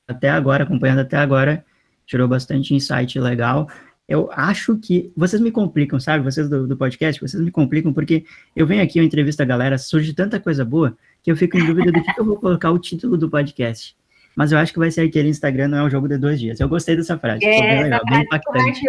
Até 0.08 0.30
agora, 0.30 0.64
acompanhando 0.64 1.00
até 1.00 1.18
agora, 1.18 1.64
tirou 2.06 2.26
bastante 2.26 2.74
insight 2.74 3.18
legal. 3.20 3.68
Eu 4.08 4.30
acho 4.32 4.76
que 4.76 5.12
vocês 5.16 5.42
me 5.42 5.50
complicam, 5.50 5.98
sabe? 5.98 6.22
Vocês 6.22 6.48
do, 6.48 6.66
do 6.66 6.76
podcast, 6.76 7.20
vocês 7.20 7.42
me 7.42 7.50
complicam 7.50 7.92
porque 7.92 8.24
eu 8.54 8.66
venho 8.66 8.82
aqui, 8.82 8.98
eu 8.98 9.04
entrevisto 9.04 9.42
a 9.42 9.46
galera, 9.46 9.78
surge 9.78 10.14
tanta 10.14 10.38
coisa 10.38 10.64
boa 10.64 10.96
que 11.22 11.30
eu 11.30 11.36
fico 11.36 11.58
em 11.58 11.66
dúvida 11.66 11.90
do 11.90 12.02
que, 12.02 12.14
que 12.14 12.20
eu 12.20 12.24
vou 12.24 12.36
colocar 12.36 12.70
o 12.70 12.78
título 12.78 13.16
do 13.16 13.28
podcast 13.28 13.96
mas 14.36 14.52
eu 14.52 14.58
acho 14.58 14.70
que 14.70 14.78
vai 14.78 14.90
ser 14.90 15.00
aquele 15.00 15.30
Instagram 15.30 15.68
não 15.68 15.78
é 15.78 15.82
um 15.84 15.90
jogo 15.90 16.06
de 16.06 16.18
dois 16.18 16.38
dias. 16.38 16.60
Eu 16.60 16.68
gostei 16.68 16.94
dessa 16.94 17.18
frase, 17.18 17.42
é, 17.42 17.52
ficou 17.54 17.68
bem 17.68 17.82
legal, 17.84 18.00
bem 18.06 18.20
impactante. 18.20 18.80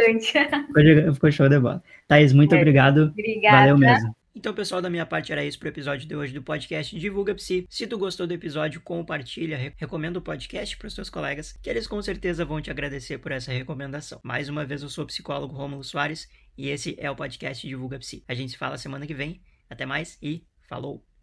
Ficou, 0.67 1.13
ficou 1.13 1.31
show 1.31 1.47
de 1.47 1.57
bola. 1.57 1.81
Thaís, 2.05 2.33
muito 2.33 2.53
é. 2.53 2.57
obrigado. 2.57 3.13
Obrigada. 3.13 3.57
Valeu 3.57 3.77
mesmo. 3.77 4.13
Então, 4.37 4.53
pessoal, 4.53 4.79
da 4.79 4.87
minha 4.87 5.03
parte 5.03 5.31
era 5.31 5.43
isso 5.43 5.57
pro 5.57 5.67
episódio 5.67 6.07
de 6.07 6.15
hoje 6.15 6.31
do 6.31 6.43
podcast 6.43 6.95
Divulga 6.95 7.33
Psi. 7.33 7.65
Se 7.67 7.87
tu 7.87 7.97
gostou 7.97 8.27
do 8.27 8.35
episódio, 8.35 8.79
compartilha, 8.79 9.73
recomenda 9.75 10.19
o 10.19 10.21
podcast 10.21 10.77
para 10.77 10.87
os 10.87 10.93
seus 10.93 11.09
colegas, 11.09 11.53
que 11.53 11.67
eles 11.67 11.87
com 11.87 11.99
certeza 12.03 12.45
vão 12.45 12.61
te 12.61 12.69
agradecer 12.69 13.17
por 13.17 13.31
essa 13.31 13.51
recomendação. 13.51 14.19
Mais 14.23 14.47
uma 14.47 14.63
vez, 14.63 14.83
eu 14.83 14.89
sou 14.89 15.05
o 15.05 15.07
psicólogo 15.07 15.55
Romulo 15.55 15.83
Soares 15.83 16.29
e 16.55 16.69
esse 16.69 16.95
é 16.99 17.09
o 17.09 17.15
podcast 17.15 17.67
Divulga 17.67 17.97
Psi. 17.97 18.23
A 18.27 18.35
gente 18.35 18.51
se 18.51 18.59
fala 18.59 18.77
semana 18.77 19.07
que 19.07 19.13
vem. 19.15 19.41
Até 19.67 19.87
mais 19.87 20.19
e 20.21 20.45
falou! 20.69 21.16